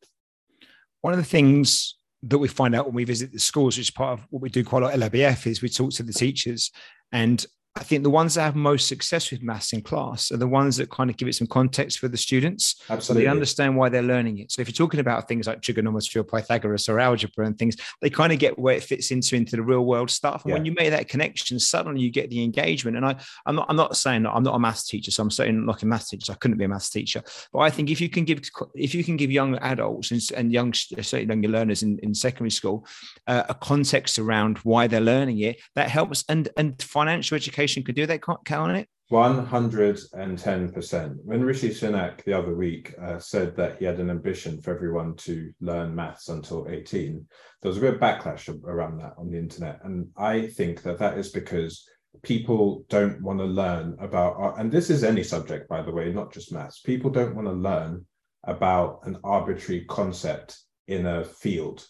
One 1.01 1.13
of 1.13 1.19
the 1.19 1.25
things 1.25 1.97
that 2.23 2.37
we 2.37 2.47
find 2.47 2.73
out 2.73 2.85
when 2.85 2.95
we 2.95 3.03
visit 3.03 3.31
the 3.31 3.39
schools 3.39 3.75
which 3.77 3.87
is 3.87 3.91
part 3.91 4.19
of 4.19 4.25
what 4.29 4.41
we 4.41 4.49
do 4.49 4.63
quite 4.63 4.83
a 4.83 4.85
lot 4.85 4.93
at 4.93 4.99
LIBF 4.99 5.47
is 5.47 5.61
we 5.61 5.69
talk 5.69 5.91
to 5.91 6.03
the 6.03 6.13
teachers 6.13 6.71
and 7.11 7.45
I 7.75 7.81
think 7.81 8.03
the 8.03 8.09
ones 8.11 8.35
that 8.35 8.43
have 8.43 8.55
most 8.55 8.87
success 8.87 9.31
with 9.31 9.41
maths 9.41 9.73
in 9.73 9.81
class 9.81 10.31
are 10.31 10.37
the 10.37 10.47
ones 10.47 10.77
that 10.77 10.91
kind 10.91 11.09
of 11.09 11.17
give 11.17 11.27
it 11.27 11.33
some 11.33 11.47
context 11.47 11.97
for 11.97 12.07
the 12.07 12.17
students. 12.17 12.75
Absolutely. 12.87 13.01
So 13.01 13.13
they 13.13 13.31
understand 13.31 13.75
why 13.75 13.89
they're 13.89 14.03
learning 14.03 14.37
it. 14.37 14.51
So 14.51 14.61
if 14.61 14.67
you're 14.67 14.73
talking 14.73 14.99
about 14.99 15.27
things 15.27 15.47
like 15.47 15.63
trigonometry 15.63 16.21
or 16.21 16.23
Pythagoras 16.23 16.87
or 16.87 16.99
algebra 16.99 17.47
and 17.47 17.57
things, 17.57 17.75
they 17.99 18.11
kind 18.11 18.31
of 18.31 18.37
get 18.37 18.59
where 18.59 18.75
it 18.75 18.83
fits 18.83 19.09
into 19.09 19.35
into 19.35 19.55
the 19.55 19.63
real 19.63 19.85
world 19.85 20.11
stuff. 20.11 20.43
And 20.43 20.51
yeah. 20.51 20.53
when 20.53 20.65
you 20.65 20.73
make 20.73 20.91
that 20.91 21.09
connection, 21.09 21.57
suddenly 21.57 21.99
you 21.99 22.11
get 22.11 22.29
the 22.29 22.43
engagement. 22.43 22.95
And 22.95 23.07
I, 23.07 23.15
I'm 23.47 23.55
not, 23.55 23.65
I'm 23.69 23.75
not 23.75 23.97
saying 23.97 24.27
I'm 24.27 24.43
not 24.43 24.53
a 24.53 24.59
maths 24.59 24.87
teacher, 24.87 25.09
so 25.09 25.23
I'm 25.23 25.31
certainly 25.31 25.65
not 25.65 25.81
a 25.81 25.87
maths 25.87 26.09
teacher. 26.09 26.25
So 26.25 26.33
I 26.33 26.35
couldn't 26.35 26.57
be 26.57 26.65
a 26.65 26.69
maths 26.69 26.91
teacher. 26.91 27.23
But 27.51 27.59
I 27.59 27.71
think 27.71 27.89
if 27.89 27.99
you 27.99 28.09
can 28.09 28.23
give 28.23 28.39
if 28.75 28.93
you 28.93 29.03
can 29.03 29.17
give 29.17 29.31
young 29.31 29.57
adults 29.57 30.11
and, 30.11 30.21
and 30.37 30.53
young 30.53 30.73
certainly 30.73 31.25
younger 31.25 31.49
learners 31.49 31.81
in, 31.81 31.97
in 32.03 32.13
secondary 32.13 32.51
school 32.51 32.85
uh, 33.25 33.43
a 33.49 33.55
context 33.55 34.19
around 34.19 34.59
why 34.59 34.85
they're 34.85 35.01
learning 35.01 35.39
it, 35.39 35.59
that 35.73 35.89
helps. 35.89 36.23
And 36.29 36.49
and 36.55 36.79
financial 36.79 37.35
education 37.35 37.62
could 37.83 37.95
do 37.95 38.05
that 38.05 38.21
count 38.21 38.47
on 38.49 38.75
it? 38.75 38.87
110%. 39.11 41.17
When 41.23 41.43
Rishi 41.43 41.69
Sunak 41.69 42.23
the 42.23 42.33
other 42.33 42.55
week 42.55 42.95
uh, 42.99 43.19
said 43.19 43.55
that 43.57 43.77
he 43.77 43.85
had 43.85 43.99
an 43.99 44.09
ambition 44.09 44.59
for 44.59 44.73
everyone 44.73 45.15
to 45.17 45.51
learn 45.61 45.93
maths 45.93 46.29
until 46.29 46.67
18, 46.67 47.23
there 47.61 47.69
was 47.69 47.77
a 47.77 47.81
bit 47.81 47.93
of 47.93 47.99
backlash 47.99 48.49
around 48.65 48.99
that 48.99 49.13
on 49.17 49.29
the 49.29 49.37
internet. 49.37 49.81
And 49.83 50.07
I 50.17 50.47
think 50.47 50.81
that 50.83 50.97
that 50.99 51.17
is 51.17 51.29
because 51.29 51.85
people 52.23 52.85
don't 52.89 53.21
want 53.21 53.39
to 53.39 53.45
learn 53.45 53.95
about, 53.99 54.57
and 54.57 54.71
this 54.71 54.89
is 54.89 55.03
any 55.03 55.23
subject, 55.23 55.69
by 55.69 55.83
the 55.83 55.91
way, 55.91 56.11
not 56.11 56.33
just 56.33 56.51
maths. 56.51 56.79
People 56.79 57.11
don't 57.11 57.35
want 57.35 57.47
to 57.47 57.53
learn 57.53 58.05
about 58.45 59.01
an 59.03 59.17
arbitrary 59.23 59.85
concept 59.85 60.59
in 60.87 61.05
a 61.05 61.23
field. 61.23 61.85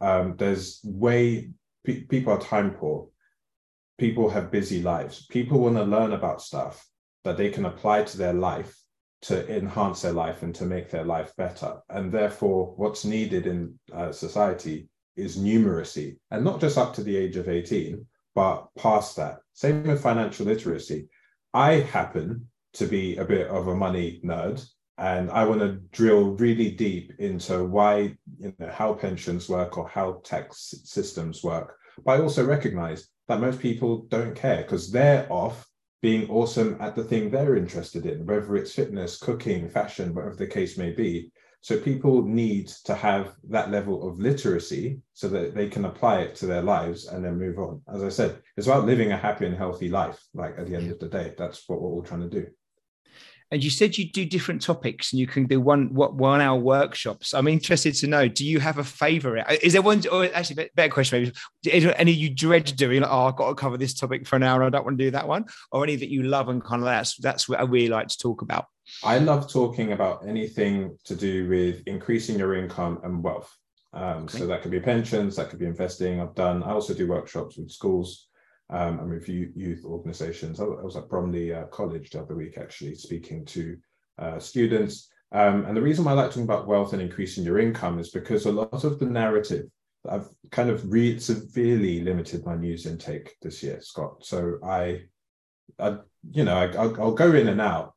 Um, 0.00 0.36
there's 0.38 0.80
way, 0.84 1.50
pe- 1.84 2.04
people 2.04 2.32
are 2.32 2.40
time 2.40 2.70
poor 2.70 3.08
people 4.00 4.30
have 4.30 4.50
busy 4.50 4.80
lives. 4.80 5.26
People 5.26 5.60
want 5.60 5.76
to 5.76 5.84
learn 5.84 6.14
about 6.14 6.40
stuff 6.40 6.88
that 7.22 7.36
they 7.36 7.50
can 7.50 7.66
apply 7.66 8.02
to 8.02 8.16
their 8.16 8.32
life 8.32 8.74
to 9.20 9.46
enhance 9.54 10.00
their 10.00 10.14
life 10.14 10.42
and 10.42 10.54
to 10.54 10.64
make 10.64 10.90
their 10.90 11.04
life 11.04 11.36
better. 11.36 11.78
And 11.90 12.10
therefore, 12.10 12.72
what's 12.76 13.04
needed 13.04 13.46
in 13.46 13.78
uh, 13.92 14.10
society 14.10 14.88
is 15.16 15.36
numeracy, 15.36 16.16
and 16.30 16.42
not 16.42 16.62
just 16.62 16.78
up 16.78 16.94
to 16.94 17.02
the 17.02 17.14
age 17.14 17.36
of 17.36 17.50
18, 17.50 18.06
but 18.34 18.68
past 18.78 19.16
that. 19.16 19.40
Same 19.52 19.82
with 19.82 20.02
financial 20.02 20.46
literacy. 20.46 21.08
I 21.52 21.72
happen 21.74 22.48
to 22.74 22.86
be 22.86 23.16
a 23.16 23.24
bit 23.26 23.48
of 23.48 23.68
a 23.68 23.76
money 23.76 24.22
nerd, 24.24 24.66
and 24.96 25.30
I 25.30 25.44
want 25.44 25.60
to 25.60 25.80
drill 25.92 26.36
really 26.36 26.70
deep 26.70 27.12
into 27.18 27.64
why, 27.64 28.16
you 28.38 28.54
know, 28.58 28.70
how 28.70 28.94
pensions 28.94 29.50
work 29.50 29.76
or 29.76 29.86
how 29.86 30.22
tax 30.24 30.74
systems 30.84 31.44
work. 31.44 31.76
But 32.04 32.18
I 32.18 32.22
also 32.22 32.44
recognize 32.44 33.08
that 33.28 33.40
most 33.40 33.60
people 33.60 34.02
don't 34.08 34.34
care 34.34 34.62
because 34.62 34.90
they're 34.90 35.26
off 35.30 35.66
being 36.02 36.28
awesome 36.30 36.76
at 36.80 36.96
the 36.96 37.04
thing 37.04 37.30
they're 37.30 37.56
interested 37.56 38.06
in, 38.06 38.24
whether 38.24 38.56
it's 38.56 38.74
fitness, 38.74 39.18
cooking, 39.18 39.68
fashion, 39.68 40.14
whatever 40.14 40.36
the 40.36 40.46
case 40.46 40.78
may 40.78 40.90
be. 40.90 41.30
So 41.62 41.78
people 41.78 42.22
need 42.22 42.68
to 42.84 42.94
have 42.94 43.34
that 43.50 43.70
level 43.70 44.08
of 44.08 44.18
literacy 44.18 45.02
so 45.12 45.28
that 45.28 45.54
they 45.54 45.68
can 45.68 45.84
apply 45.84 46.20
it 46.20 46.34
to 46.36 46.46
their 46.46 46.62
lives 46.62 47.06
and 47.06 47.22
then 47.22 47.38
move 47.38 47.58
on. 47.58 47.82
As 47.92 48.02
I 48.02 48.08
said, 48.08 48.40
it's 48.56 48.66
about 48.66 48.86
living 48.86 49.12
a 49.12 49.16
happy 49.16 49.44
and 49.44 49.56
healthy 49.56 49.90
life. 49.90 50.18
Like 50.32 50.54
at 50.58 50.66
the 50.66 50.76
end 50.76 50.90
of 50.90 50.98
the 50.98 51.08
day, 51.08 51.34
that's 51.36 51.68
what 51.68 51.82
we're 51.82 51.90
all 51.90 52.02
trying 52.02 52.22
to 52.22 52.40
do 52.40 52.46
and 53.50 53.64
you 53.64 53.70
said 53.70 53.98
you 53.98 54.10
do 54.10 54.24
different 54.24 54.62
topics 54.62 55.12
and 55.12 55.18
you 55.18 55.26
can 55.26 55.46
do 55.46 55.60
one 55.60 55.92
what 55.92 56.14
one 56.14 56.40
hour 56.40 56.58
workshops. 56.58 57.34
I'm 57.34 57.48
interested 57.48 57.94
to 57.96 58.06
know 58.06 58.28
do 58.28 58.46
you 58.46 58.60
have 58.60 58.78
a 58.78 58.84
favorite? 58.84 59.46
Is 59.62 59.72
there 59.72 59.82
one 59.82 60.02
or 60.10 60.24
actually 60.26 60.70
better 60.74 60.92
question 60.92 61.22
maybe. 61.22 61.76
Is 61.76 61.92
any 61.96 62.12
you 62.12 62.30
dread 62.30 62.72
doing 62.76 63.00
like 63.00 63.10
oh 63.10 63.26
i've 63.26 63.36
got 63.36 63.48
to 63.48 63.54
cover 63.54 63.76
this 63.76 63.94
topic 63.94 64.26
for 64.26 64.36
an 64.36 64.42
hour. 64.42 64.62
I 64.62 64.70
don't 64.70 64.84
want 64.84 64.98
to 64.98 65.04
do 65.04 65.10
that 65.10 65.26
one. 65.26 65.46
Or 65.72 65.82
any 65.82 65.96
that 65.96 66.10
you 66.10 66.22
love 66.22 66.48
and 66.48 66.62
kind 66.62 66.82
of 66.82 66.86
that's 66.86 67.16
that's 67.16 67.48
what 67.48 67.60
i 67.60 67.64
really 67.64 67.88
like 67.88 68.08
to 68.08 68.18
talk 68.18 68.42
about. 68.42 68.66
I 69.04 69.18
love 69.18 69.50
talking 69.52 69.92
about 69.92 70.26
anything 70.26 70.96
to 71.04 71.14
do 71.14 71.48
with 71.48 71.82
increasing 71.86 72.38
your 72.38 72.54
income 72.54 73.00
and 73.04 73.22
wealth. 73.22 73.52
Um, 73.92 74.24
okay. 74.24 74.38
so 74.38 74.46
that 74.46 74.62
could 74.62 74.70
be 74.70 74.78
pensions 74.78 75.34
that 75.34 75.50
could 75.50 75.58
be 75.58 75.66
investing. 75.66 76.20
I've 76.20 76.36
done 76.36 76.62
i 76.62 76.70
also 76.70 76.94
do 76.94 77.08
workshops 77.08 77.56
with 77.56 77.72
schools 77.72 78.28
um, 78.70 79.00
and 79.00 79.10
with 79.10 79.28
youth 79.28 79.84
organizations. 79.84 80.60
I 80.60 80.64
was 80.64 80.96
at 80.96 81.08
Bromley 81.08 81.52
uh, 81.52 81.64
College 81.64 82.10
the 82.10 82.20
other 82.20 82.36
week, 82.36 82.56
actually, 82.56 82.94
speaking 82.94 83.44
to 83.46 83.76
uh, 84.18 84.38
students. 84.38 85.10
Um, 85.32 85.64
and 85.66 85.76
the 85.76 85.82
reason 85.82 86.04
why 86.04 86.12
I 86.12 86.14
like 86.14 86.30
talking 86.30 86.42
about 86.42 86.66
wealth 86.66 86.92
and 86.92 87.02
increasing 87.02 87.44
your 87.44 87.58
income 87.58 87.98
is 87.98 88.10
because 88.10 88.46
a 88.46 88.52
lot 88.52 88.84
of 88.84 88.98
the 88.98 89.06
narrative, 89.06 89.66
I've 90.08 90.28
kind 90.50 90.70
of 90.70 90.90
re- 90.90 91.18
severely 91.18 92.00
limited 92.00 92.46
my 92.46 92.56
news 92.56 92.86
intake 92.86 93.36
this 93.42 93.62
year, 93.62 93.80
Scott. 93.80 94.24
So 94.24 94.58
I, 94.64 95.02
I 95.78 95.98
you 96.30 96.44
know, 96.44 96.56
I, 96.56 96.66
I'll, 96.76 97.00
I'll 97.00 97.14
go 97.14 97.32
in 97.32 97.48
and 97.48 97.60
out 97.60 97.94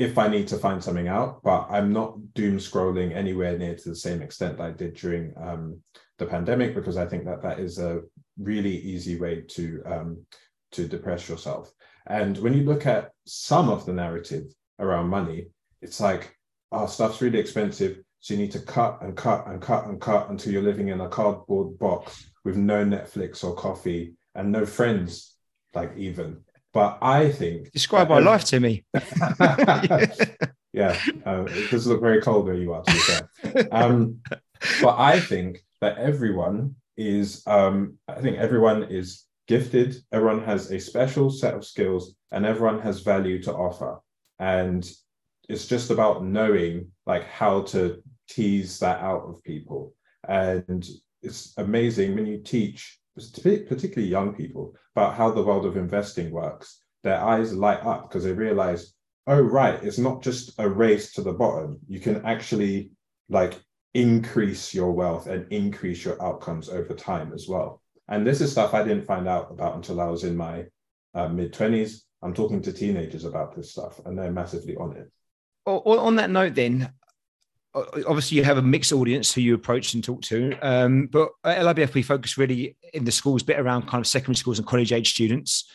if 0.00 0.16
I 0.16 0.28
need 0.28 0.48
to 0.48 0.56
find 0.56 0.82
something 0.82 1.08
out, 1.08 1.42
but 1.42 1.66
I'm 1.68 1.92
not 1.92 2.32
doom 2.32 2.56
scrolling 2.56 3.14
anywhere 3.14 3.58
near 3.58 3.74
to 3.76 3.88
the 3.90 3.94
same 3.94 4.22
extent 4.22 4.56
that 4.56 4.66
I 4.66 4.70
did 4.70 4.94
during 4.94 5.34
um, 5.36 5.78
the 6.16 6.24
pandemic 6.24 6.74
because 6.74 6.96
I 6.96 7.04
think 7.04 7.26
that 7.26 7.42
that 7.42 7.60
is 7.60 7.78
a 7.78 8.00
really 8.38 8.74
easy 8.78 9.20
way 9.20 9.42
to 9.42 9.82
um, 9.84 10.24
to 10.72 10.88
depress 10.88 11.28
yourself. 11.28 11.70
And 12.06 12.38
when 12.38 12.54
you 12.54 12.62
look 12.62 12.86
at 12.86 13.10
some 13.26 13.68
of 13.68 13.84
the 13.84 13.92
narrative 13.92 14.44
around 14.78 15.08
money, 15.08 15.48
it's 15.82 16.00
like, 16.00 16.34
oh, 16.72 16.86
stuff's 16.86 17.20
really 17.20 17.38
expensive. 17.38 17.98
So 18.20 18.32
you 18.32 18.40
need 18.40 18.52
to 18.52 18.60
cut 18.60 19.02
and 19.02 19.14
cut 19.14 19.48
and 19.48 19.60
cut 19.60 19.86
and 19.86 20.00
cut 20.00 20.30
until 20.30 20.54
you're 20.54 20.62
living 20.62 20.88
in 20.88 21.02
a 21.02 21.10
cardboard 21.10 21.78
box 21.78 22.30
with 22.42 22.56
no 22.56 22.86
Netflix 22.86 23.44
or 23.44 23.54
coffee 23.54 24.14
and 24.34 24.50
no 24.50 24.64
friends, 24.64 25.36
like 25.74 25.92
even. 25.98 26.40
But 26.72 26.98
I 27.02 27.30
think 27.30 27.72
describe 27.72 28.08
my 28.08 28.20
life 28.20 28.44
to 28.46 28.60
me. 28.60 28.84
yeah, 30.72 30.96
uh, 31.26 31.44
it 31.48 31.70
does 31.70 31.86
look 31.86 32.00
very 32.00 32.20
cold 32.20 32.46
where 32.46 32.54
you 32.54 32.72
are. 32.72 32.82
To 32.82 32.92
be 32.92 32.98
fair, 32.98 33.68
um, 33.72 34.20
but 34.80 34.96
I 34.98 35.18
think 35.18 35.64
that 35.80 35.98
everyone 35.98 36.76
is 36.96 37.42
um, 37.46 37.98
I 38.06 38.20
think 38.20 38.38
everyone 38.38 38.84
is 38.84 39.24
gifted, 39.50 39.96
everyone 40.12 40.44
has 40.44 40.70
a 40.70 40.78
special 40.78 41.28
set 41.28 41.54
of 41.54 41.64
skills, 41.64 42.14
and 42.30 42.46
everyone 42.46 42.78
has 42.80 43.00
value 43.00 43.42
to 43.42 43.52
offer. 43.52 43.98
And 44.38 44.88
it's 45.48 45.66
just 45.66 45.90
about 45.90 46.24
knowing 46.24 46.92
like 47.04 47.24
how 47.24 47.62
to 47.62 48.00
tease 48.28 48.78
that 48.78 49.00
out 49.00 49.22
of 49.22 49.42
people. 49.42 49.92
And 50.28 50.88
it's 51.22 51.52
amazing 51.56 52.14
when 52.14 52.26
you 52.26 52.38
teach, 52.38 53.00
particularly 53.14 54.08
young 54.08 54.34
people, 54.34 54.74
about 54.94 55.14
how 55.14 55.30
the 55.30 55.42
world 55.42 55.66
of 55.66 55.76
investing 55.76 56.30
works. 56.30 56.82
Their 57.02 57.20
eyes 57.20 57.54
light 57.54 57.84
up 57.84 58.08
because 58.08 58.24
they 58.24 58.32
realize, 58.32 58.92
oh 59.26 59.40
right, 59.40 59.82
it's 59.82 59.98
not 59.98 60.22
just 60.22 60.52
a 60.58 60.68
race 60.68 61.12
to 61.12 61.22
the 61.22 61.32
bottom. 61.32 61.78
You 61.88 62.00
can 62.00 62.24
actually 62.24 62.90
like 63.28 63.54
increase 63.94 64.74
your 64.74 64.92
wealth 64.92 65.26
and 65.26 65.50
increase 65.52 66.04
your 66.04 66.22
outcomes 66.22 66.68
over 66.68 66.94
time 66.94 67.32
as 67.32 67.46
well. 67.48 67.82
And 68.08 68.26
this 68.26 68.40
is 68.40 68.52
stuff 68.52 68.74
I 68.74 68.82
didn't 68.82 69.06
find 69.06 69.28
out 69.28 69.50
about 69.50 69.76
until 69.76 70.00
I 70.00 70.06
was 70.06 70.24
in 70.24 70.36
my 70.36 70.66
uh, 71.14 71.28
mid 71.28 71.52
20s. 71.52 72.02
I'm 72.22 72.34
talking 72.34 72.60
to 72.62 72.72
teenagers 72.72 73.24
about 73.24 73.56
this 73.56 73.72
stuff 73.72 74.00
and 74.04 74.18
they're 74.18 74.32
massively 74.32 74.76
on 74.76 74.96
it. 74.96 75.10
On 75.66 76.16
that 76.16 76.30
note, 76.30 76.54
then, 76.54 76.92
obviously 77.74 78.36
you 78.36 78.44
have 78.44 78.58
a 78.58 78.62
mixed 78.62 78.92
audience 78.92 79.32
who 79.32 79.40
you 79.40 79.54
approach 79.54 79.94
and 79.94 80.02
talk 80.02 80.22
to. 80.22 80.56
Um, 80.60 81.06
but 81.06 81.30
at 81.44 81.62
LIBF, 81.62 81.94
we 81.94 82.02
focus 82.02 82.36
really 82.36 82.76
in 82.92 83.04
the 83.04 83.12
schools 83.12 83.42
bit 83.42 83.60
around 83.60 83.86
kind 83.86 84.00
of 84.00 84.06
secondary 84.06 84.36
schools 84.36 84.58
and 84.58 84.66
college 84.66 84.92
age 84.92 85.10
students. 85.12 85.70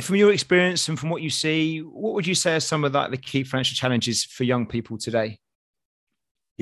From 0.00 0.16
your 0.16 0.32
experience 0.32 0.88
and 0.88 0.98
from 0.98 1.10
what 1.10 1.22
you 1.22 1.30
see, 1.30 1.80
what 1.80 2.14
would 2.14 2.26
you 2.26 2.34
say 2.34 2.56
are 2.56 2.60
some 2.60 2.84
of 2.84 2.92
the 2.92 3.18
key 3.18 3.44
financial 3.44 3.74
challenges 3.74 4.24
for 4.24 4.44
young 4.44 4.66
people 4.66 4.96
today? 4.96 5.38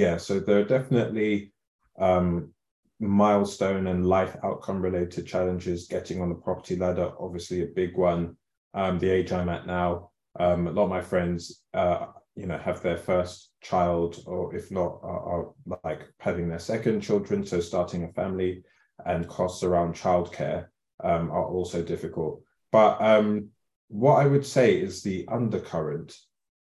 yeah, 0.01 0.17
so 0.17 0.41
there 0.41 0.61
are 0.61 0.65
definitely 0.65 1.53
um, 1.99 2.53
milestone 3.01 3.89
and 3.89 4.07
life 4.07 4.37
outcome 4.43 4.81
related 4.81 5.27
challenges. 5.27 5.89
Getting 5.89 6.23
on 6.23 6.29
the 6.29 6.35
property 6.35 6.77
ladder, 6.77 7.13
obviously 7.19 7.63
a 7.63 7.67
big 7.67 7.97
one. 7.97 8.37
Um, 8.73 8.99
the 8.99 9.11
age 9.11 9.33
I'm 9.33 9.49
at 9.49 9.67
now, 9.67 10.11
um, 10.39 10.69
a 10.69 10.71
lot 10.71 10.85
of 10.85 10.91
my 10.91 11.03
friends, 11.03 11.63
uh, 11.75 12.07
you 12.37 12.47
know, 12.47 12.57
have 12.57 12.83
their 12.83 12.97
first 12.97 13.50
child, 13.61 14.23
or 14.27 14.55
if 14.55 14.71
not, 14.71 15.01
are, 15.03 15.21
are, 15.21 15.53
like 15.85 16.09
having 16.19 16.49
their 16.49 16.59
second 16.59 17.01
children. 17.01 17.45
So 17.45 17.61
starting 17.61 18.05
a 18.05 18.13
family 18.13 18.63
and 19.07 19.29
costs 19.29 19.63
around 19.63 19.95
childcare 19.95 20.67
um, 21.03 21.31
are 21.31 21.47
also 21.47 21.83
difficult. 21.83 22.43
But 22.73 23.01
um, 23.01 23.49
what 23.89 24.17
I 24.17 24.27
would 24.27 24.47
say 24.47 24.81
is 24.81 25.03
the 25.03 25.27
undercurrent 25.29 26.17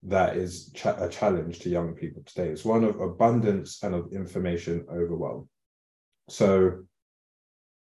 that 0.03 0.37
is 0.37 0.71
cha- 0.73 1.03
a 1.03 1.09
challenge 1.09 1.59
to 1.59 1.69
young 1.69 1.93
people 1.93 2.21
today. 2.25 2.49
is 2.49 2.63
one 2.63 2.83
of 2.83 2.99
abundance 2.99 3.81
and 3.83 3.95
of 3.95 4.13
information 4.13 4.85
overwhelm. 4.89 5.49
So 6.29 6.83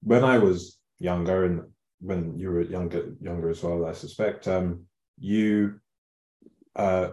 when 0.04 0.24
I 0.24 0.38
was 0.38 0.78
younger, 1.00 1.46
and 1.46 1.62
when 2.02 2.38
you 2.38 2.50
were 2.50 2.62
younger, 2.62 3.14
younger 3.22 3.50
as 3.50 3.64
well, 3.64 3.86
I 3.86 3.94
suspect, 3.94 4.48
um, 4.48 4.86
you 5.18 5.80
uh, 6.76 7.10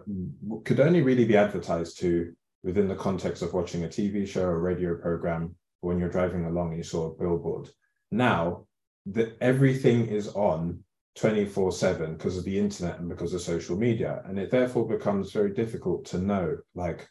could 0.64 0.80
only 0.80 1.02
really 1.02 1.24
be 1.24 1.36
advertised 1.36 1.98
to 2.00 2.32
within 2.62 2.88
the 2.88 2.94
context 2.94 3.42
of 3.42 3.54
watching 3.54 3.84
a 3.84 3.88
TV 3.88 4.26
show 4.26 4.44
or 4.44 4.58
radio 4.58 4.96
program 4.96 5.54
when 5.80 5.98
you're 5.98 6.08
driving 6.08 6.46
along 6.46 6.68
and 6.68 6.78
you 6.78 6.82
saw 6.82 7.10
a 7.10 7.14
billboard. 7.14 7.68
Now, 8.10 8.66
that 9.06 9.36
everything 9.40 10.08
is 10.08 10.28
on 10.28 10.82
24 11.16 11.72
7 11.72 12.16
because 12.16 12.36
of 12.36 12.44
the 12.44 12.58
internet 12.58 12.98
and 12.98 13.08
because 13.08 13.32
of 13.32 13.40
social 13.40 13.76
media. 13.76 14.22
And 14.26 14.38
it 14.38 14.50
therefore 14.50 14.86
becomes 14.86 15.32
very 15.32 15.52
difficult 15.54 16.04
to 16.06 16.18
know 16.18 16.58
like, 16.74 17.08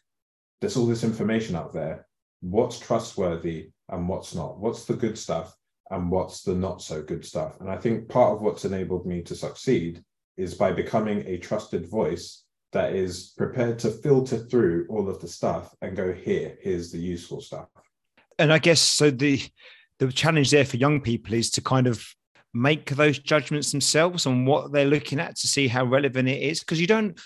there's 0.61 0.77
all 0.77 0.85
this 0.85 1.03
information 1.03 1.55
out 1.55 1.73
there. 1.73 2.05
What's 2.41 2.79
trustworthy 2.79 3.69
and 3.89 4.07
what's 4.07 4.35
not? 4.35 4.59
What's 4.59 4.85
the 4.85 4.95
good 4.95 5.17
stuff 5.17 5.55
and 5.89 6.11
what's 6.11 6.43
the 6.43 6.53
not 6.53 6.81
so 6.81 7.01
good 7.01 7.25
stuff? 7.25 7.59
And 7.61 7.69
I 7.69 7.77
think 7.77 8.09
part 8.09 8.33
of 8.33 8.41
what's 8.41 8.65
enabled 8.65 9.05
me 9.05 9.21
to 9.23 9.35
succeed 9.35 10.03
is 10.37 10.53
by 10.53 10.71
becoming 10.71 11.23
a 11.25 11.37
trusted 11.37 11.89
voice 11.89 12.43
that 12.71 12.93
is 12.93 13.33
prepared 13.37 13.79
to 13.79 13.89
filter 13.89 14.37
through 14.37 14.85
all 14.89 15.07
of 15.09 15.21
the 15.21 15.27
stuff 15.27 15.73
and 15.81 15.95
go, 15.95 16.11
here, 16.11 16.57
here's 16.61 16.91
the 16.91 16.97
useful 16.97 17.39
stuff. 17.39 17.67
And 18.37 18.51
I 18.51 18.59
guess 18.59 18.81
so 18.81 19.11
the 19.11 19.41
the 19.99 20.11
challenge 20.11 20.51
there 20.51 20.65
for 20.65 20.75
young 20.75 20.99
people 20.99 21.33
is 21.33 21.49
to 21.51 21.61
kind 21.61 21.87
of 21.87 22.05
make 22.53 22.89
those 22.91 23.17
judgments 23.19 23.71
themselves 23.71 24.25
on 24.25 24.45
what 24.45 24.73
they're 24.73 24.85
looking 24.85 25.21
at 25.21 25.37
to 25.37 25.47
see 25.47 25.69
how 25.69 25.85
relevant 25.85 26.27
it 26.27 26.41
is 26.41 26.59
because 26.59 26.81
you 26.81 26.87
don't 26.87 27.17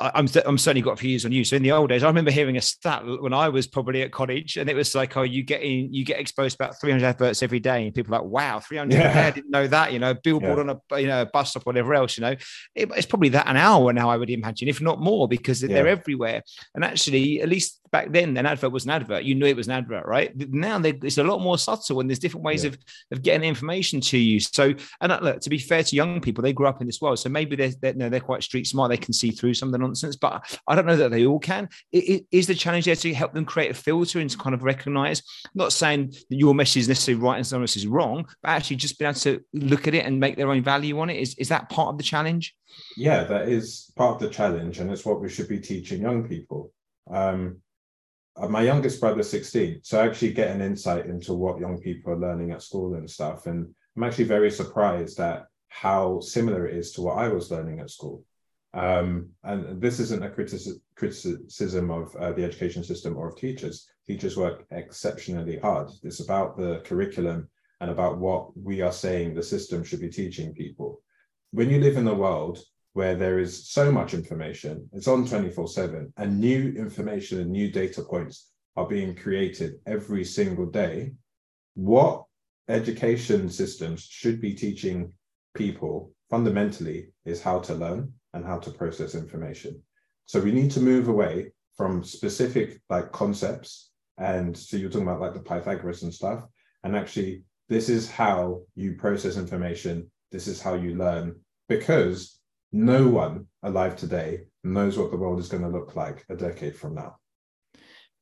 I'm, 0.00 0.26
I'm 0.46 0.56
certainly 0.56 0.80
got 0.80 0.92
a 0.92 0.96
few 0.96 1.10
years 1.10 1.26
on 1.26 1.32
you. 1.32 1.44
So 1.44 1.56
in 1.56 1.62
the 1.62 1.72
old 1.72 1.90
days, 1.90 2.02
I 2.02 2.06
remember 2.06 2.30
hearing 2.30 2.56
a 2.56 2.60
stat 2.62 3.02
when 3.04 3.34
I 3.34 3.50
was 3.50 3.66
probably 3.66 4.00
at 4.02 4.12
college, 4.12 4.56
and 4.56 4.70
it 4.70 4.74
was 4.74 4.94
like, 4.94 5.14
"Oh, 5.16 5.22
you 5.22 5.42
get 5.42 5.60
in, 5.60 5.92
you 5.92 6.04
get 6.04 6.18
exposed 6.18 6.54
about 6.54 6.80
300 6.80 7.04
adverts 7.04 7.42
every 7.42 7.60
day," 7.60 7.84
and 7.84 7.94
people 7.94 8.14
are 8.14 8.22
like, 8.22 8.30
"Wow, 8.30 8.60
300! 8.60 8.94
Yeah. 8.94 9.26
I 9.26 9.30
didn't 9.30 9.50
know 9.50 9.66
that." 9.66 9.92
You 9.92 9.98
know, 9.98 10.14
billboard 10.14 10.56
yeah. 10.56 10.72
on 10.72 10.80
a 10.90 11.00
you 11.00 11.06
know 11.06 11.22
a 11.22 11.26
bus 11.26 11.50
stop, 11.50 11.66
whatever 11.66 11.92
else. 11.92 12.16
You 12.16 12.22
know, 12.22 12.36
it, 12.74 12.90
it's 12.96 13.06
probably 13.06 13.28
that 13.30 13.46
an 13.46 13.58
hour 13.58 13.92
now, 13.92 14.08
I 14.08 14.16
would 14.16 14.30
imagine, 14.30 14.68
if 14.68 14.80
not 14.80 15.00
more, 15.00 15.28
because 15.28 15.62
yeah. 15.62 15.68
they're 15.68 15.88
everywhere. 15.88 16.42
And 16.74 16.82
actually, 16.82 17.42
at 17.42 17.50
least 17.50 17.80
back 17.90 18.10
then, 18.10 18.36
an 18.38 18.46
advert 18.46 18.72
was 18.72 18.84
an 18.84 18.90
advert. 18.92 19.24
You 19.24 19.34
knew 19.34 19.46
it 19.46 19.56
was 19.56 19.66
an 19.66 19.74
advert, 19.74 20.06
right? 20.06 20.32
Now 20.50 20.80
it's 20.82 21.18
a 21.18 21.24
lot 21.24 21.40
more 21.40 21.58
subtle, 21.58 22.00
and 22.00 22.08
there's 22.08 22.18
different 22.18 22.44
ways 22.44 22.64
of 22.64 22.78
of 23.10 23.22
getting 23.22 23.46
information 23.46 24.00
to 24.00 24.16
you. 24.18 24.40
So, 24.40 24.72
and 25.02 25.12
uh, 25.12 25.18
look, 25.20 25.40
to 25.40 25.50
be 25.50 25.58
fair 25.58 25.82
to 25.82 25.96
young 25.96 26.22
people, 26.22 26.40
they 26.40 26.54
grew 26.54 26.68
up 26.68 26.80
in 26.80 26.86
this 26.86 27.02
world, 27.02 27.18
so 27.18 27.28
maybe 27.28 27.54
they're 27.54 27.72
they're, 27.82 27.94
no, 27.94 28.08
they're 28.08 28.20
quite 28.20 28.42
street 28.42 28.66
smart. 28.66 28.88
They 28.90 28.96
can 28.96 29.12
see 29.12 29.30
through 29.30 29.54
some 29.54 29.68
of 29.68 29.72
the 29.72 29.89
nonsense, 29.90 30.16
but 30.16 30.58
I 30.66 30.74
don't 30.74 30.86
know 30.86 30.96
that 30.96 31.10
they 31.10 31.26
all 31.26 31.38
can. 31.38 31.68
Is 31.92 32.46
the 32.46 32.54
challenge 32.54 32.84
there 32.84 32.96
to 32.96 33.14
help 33.14 33.34
them 33.34 33.44
create 33.44 33.70
a 33.70 33.74
filter 33.74 34.20
and 34.20 34.30
to 34.30 34.38
kind 34.38 34.54
of 34.54 34.62
recognize, 34.62 35.22
not 35.54 35.72
saying 35.72 36.14
that 36.30 36.36
your 36.36 36.54
message 36.54 36.82
is 36.82 36.88
necessarily 36.88 37.22
right 37.22 37.36
and 37.36 37.46
someone 37.46 37.64
else 37.64 37.76
is 37.76 37.86
wrong, 37.86 38.26
but 38.42 38.50
actually 38.50 38.76
just 38.76 38.98
being 38.98 39.08
able 39.08 39.20
to 39.20 39.40
look 39.52 39.88
at 39.88 39.94
it 39.94 40.04
and 40.06 40.20
make 40.20 40.36
their 40.36 40.50
own 40.50 40.62
value 40.62 40.98
on 41.00 41.10
it. 41.10 41.16
Is, 41.16 41.34
is 41.38 41.48
that 41.48 41.68
part 41.68 41.88
of 41.88 41.98
the 41.98 42.04
challenge? 42.04 42.54
Yeah, 42.96 43.24
that 43.24 43.48
is 43.48 43.92
part 43.96 44.14
of 44.14 44.20
the 44.20 44.34
challenge. 44.34 44.78
And 44.78 44.90
it's 44.90 45.04
what 45.04 45.20
we 45.20 45.28
should 45.28 45.48
be 45.48 45.58
teaching 45.58 46.02
young 46.02 46.28
people. 46.28 46.72
Um, 47.10 47.60
uh, 48.36 48.48
my 48.48 48.62
youngest 48.62 49.00
brother's 49.00 49.28
16 49.28 49.80
so 49.82 50.00
I 50.00 50.06
actually 50.06 50.32
get 50.32 50.50
an 50.50 50.62
insight 50.62 51.06
into 51.06 51.34
what 51.34 51.58
young 51.58 51.78
people 51.78 52.12
are 52.12 52.18
learning 52.18 52.52
at 52.52 52.62
school 52.62 52.94
and 52.94 53.10
stuff 53.10 53.46
and 53.46 53.68
i'm 53.96 54.04
actually 54.04 54.24
very 54.24 54.50
surprised 54.50 55.18
at 55.20 55.46
how 55.68 56.20
similar 56.20 56.66
it 56.66 56.76
is 56.76 56.92
to 56.92 57.02
what 57.02 57.18
i 57.18 57.28
was 57.28 57.50
learning 57.50 57.80
at 57.80 57.90
school 57.90 58.22
um, 58.72 59.30
and 59.42 59.80
this 59.80 59.98
isn't 59.98 60.24
a 60.24 60.30
criticism 60.30 61.90
of 61.90 62.14
uh, 62.16 62.32
the 62.32 62.44
education 62.44 62.84
system 62.84 63.16
or 63.16 63.28
of 63.28 63.36
teachers. 63.36 63.88
Teachers 64.06 64.36
work 64.36 64.64
exceptionally 64.70 65.58
hard. 65.58 65.90
It's 66.04 66.20
about 66.20 66.56
the 66.56 66.80
curriculum 66.84 67.48
and 67.80 67.90
about 67.90 68.18
what 68.18 68.56
we 68.56 68.80
are 68.80 68.92
saying 68.92 69.34
the 69.34 69.42
system 69.42 69.82
should 69.82 70.00
be 70.00 70.08
teaching 70.08 70.54
people. 70.54 71.00
When 71.50 71.68
you 71.68 71.80
live 71.80 71.96
in 71.96 72.06
a 72.06 72.14
world 72.14 72.60
where 72.92 73.16
there 73.16 73.40
is 73.40 73.70
so 73.70 73.90
much 73.90 74.14
information, 74.14 74.88
it's 74.92 75.08
on 75.08 75.26
24 75.26 75.66
7, 75.66 76.12
and 76.16 76.40
new 76.40 76.72
information 76.76 77.40
and 77.40 77.50
new 77.50 77.72
data 77.72 78.02
points 78.02 78.50
are 78.76 78.86
being 78.86 79.16
created 79.16 79.74
every 79.86 80.24
single 80.24 80.66
day, 80.66 81.12
what 81.74 82.24
education 82.68 83.48
systems 83.48 84.02
should 84.08 84.40
be 84.40 84.54
teaching 84.54 85.12
people 85.54 86.12
fundamentally 86.28 87.08
is 87.24 87.42
how 87.42 87.58
to 87.58 87.74
learn 87.74 88.12
and 88.34 88.44
how 88.44 88.58
to 88.58 88.70
process 88.70 89.14
information. 89.14 89.82
So 90.26 90.40
we 90.40 90.52
need 90.52 90.70
to 90.72 90.80
move 90.80 91.08
away 91.08 91.52
from 91.76 92.04
specific 92.04 92.80
like 92.88 93.12
concepts. 93.12 93.90
And 94.18 94.56
so 94.56 94.76
you're 94.76 94.90
talking 94.90 95.06
about 95.06 95.20
like 95.20 95.34
the 95.34 95.40
Pythagoras 95.40 96.02
and 96.02 96.12
stuff. 96.12 96.44
And 96.84 96.96
actually, 96.96 97.44
this 97.68 97.88
is 97.88 98.10
how 98.10 98.62
you 98.74 98.94
process 98.96 99.36
information. 99.36 100.10
This 100.30 100.46
is 100.46 100.60
how 100.60 100.74
you 100.74 100.94
learn 100.94 101.36
because 101.68 102.40
no 102.72 103.08
one 103.08 103.46
alive 103.62 103.96
today 103.96 104.44
knows 104.62 104.98
what 104.98 105.10
the 105.10 105.16
world 105.16 105.40
is 105.40 105.48
going 105.48 105.62
to 105.62 105.68
look 105.68 105.96
like 105.96 106.24
a 106.28 106.36
decade 106.36 106.76
from 106.76 106.94
now. 106.94 107.16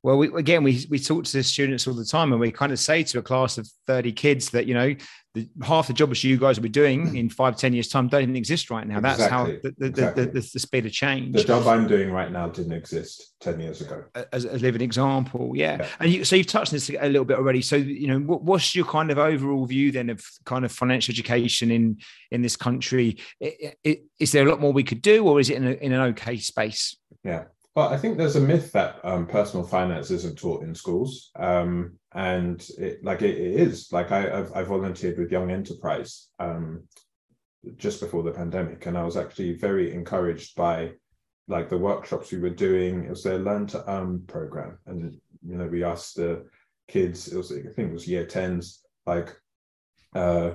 Well, 0.02 0.16
we, 0.16 0.28
again, 0.34 0.62
we, 0.62 0.86
we 0.88 0.98
talk 0.98 1.24
to 1.24 1.32
the 1.32 1.42
students 1.42 1.88
all 1.88 1.94
the 1.94 2.04
time, 2.04 2.32
and 2.32 2.40
we 2.40 2.52
kind 2.52 2.70
of 2.70 2.78
say 2.78 3.02
to 3.02 3.18
a 3.18 3.22
class 3.22 3.58
of 3.58 3.68
30 3.88 4.12
kids 4.12 4.50
that, 4.50 4.66
you 4.66 4.74
know, 4.74 4.94
the, 5.34 5.48
half 5.62 5.88
the 5.88 5.92
jobs 5.92 6.22
you 6.22 6.36
guys 6.36 6.56
will 6.56 6.62
be 6.62 6.68
doing 6.68 7.08
mm. 7.08 7.18
in 7.18 7.28
five, 7.28 7.56
10 7.56 7.72
years' 7.72 7.88
time 7.88 8.08
don't 8.08 8.22
even 8.22 8.36
exist 8.36 8.70
right 8.70 8.86
now. 8.86 9.00
That's 9.00 9.20
exactly. 9.20 9.54
how 9.54 9.60
the, 9.62 9.74
the, 9.76 9.86
exactly. 9.86 10.24
the, 10.26 10.50
the, 10.52 10.58
speed 10.60 10.86
of 10.86 10.92
change. 10.92 11.34
The 11.34 11.44
job 11.44 11.66
I'm 11.66 11.88
doing 11.88 12.12
right 12.12 12.30
now 12.30 12.48
didn't 12.48 12.72
exist 12.72 13.34
10 13.40 13.60
years 13.60 13.80
ago. 13.80 14.04
As 14.32 14.44
a 14.44 14.56
living 14.58 14.82
example, 14.82 15.52
yeah. 15.54 15.78
yeah. 15.80 15.88
And 15.98 16.12
you, 16.12 16.24
so 16.24 16.36
you've 16.36 16.46
touched 16.46 16.72
on 16.72 16.76
this 16.76 16.90
a 16.90 17.08
little 17.08 17.24
bit 17.24 17.36
already. 17.36 17.60
So, 17.60 17.74
you 17.74 18.06
know, 18.06 18.20
what, 18.20 18.42
what's 18.42 18.74
your 18.74 18.86
kind 18.86 19.10
of 19.10 19.18
overall 19.18 19.66
view 19.66 19.90
then 19.90 20.10
of 20.10 20.24
kind 20.44 20.64
of 20.64 20.70
financial 20.70 21.12
education 21.12 21.70
in, 21.70 21.98
in 22.30 22.42
this 22.42 22.56
country? 22.56 23.18
Is 23.40 24.32
there 24.32 24.46
a 24.46 24.50
lot 24.50 24.60
more 24.60 24.72
we 24.72 24.84
could 24.84 25.02
do, 25.02 25.26
or 25.26 25.40
is 25.40 25.50
it 25.50 25.56
in, 25.56 25.66
a, 25.66 25.72
in 25.72 25.92
an 25.92 26.00
okay 26.12 26.36
space? 26.36 26.96
Yeah. 27.24 27.44
Well, 27.78 27.90
I 27.90 27.96
think 27.96 28.18
there's 28.18 28.34
a 28.34 28.40
myth 28.40 28.72
that 28.72 28.98
um, 29.04 29.24
personal 29.24 29.64
finance 29.64 30.10
isn't 30.10 30.36
taught 30.36 30.64
in 30.64 30.74
schools, 30.74 31.30
um, 31.36 31.92
and 32.12 32.68
it, 32.76 33.04
like 33.04 33.22
it, 33.22 33.38
it 33.38 33.60
is. 33.60 33.92
Like 33.92 34.10
I, 34.10 34.22
have 34.22 34.50
I 34.52 34.64
volunteered 34.64 35.16
with 35.16 35.30
Young 35.30 35.52
Enterprise 35.52 36.26
um, 36.40 36.82
just 37.76 38.00
before 38.00 38.24
the 38.24 38.32
pandemic, 38.32 38.86
and 38.86 38.98
I 38.98 39.04
was 39.04 39.16
actually 39.16 39.52
very 39.52 39.94
encouraged 39.94 40.56
by 40.56 40.90
like 41.46 41.68
the 41.68 41.78
workshops 41.78 42.32
we 42.32 42.40
were 42.40 42.50
doing. 42.50 43.04
It 43.04 43.10
was 43.10 43.22
their 43.22 43.38
Learn 43.38 43.68
to 43.68 43.88
Earn 43.88 44.24
program, 44.26 44.78
and 44.86 45.16
you 45.46 45.56
know 45.56 45.68
we 45.68 45.84
asked 45.84 46.16
the 46.16 46.46
kids. 46.88 47.32
It 47.32 47.36
was 47.36 47.52
I 47.52 47.62
think 47.62 47.90
it 47.90 47.92
was 47.92 48.08
year 48.08 48.26
tens, 48.26 48.84
like 49.06 49.36
uh, 50.16 50.54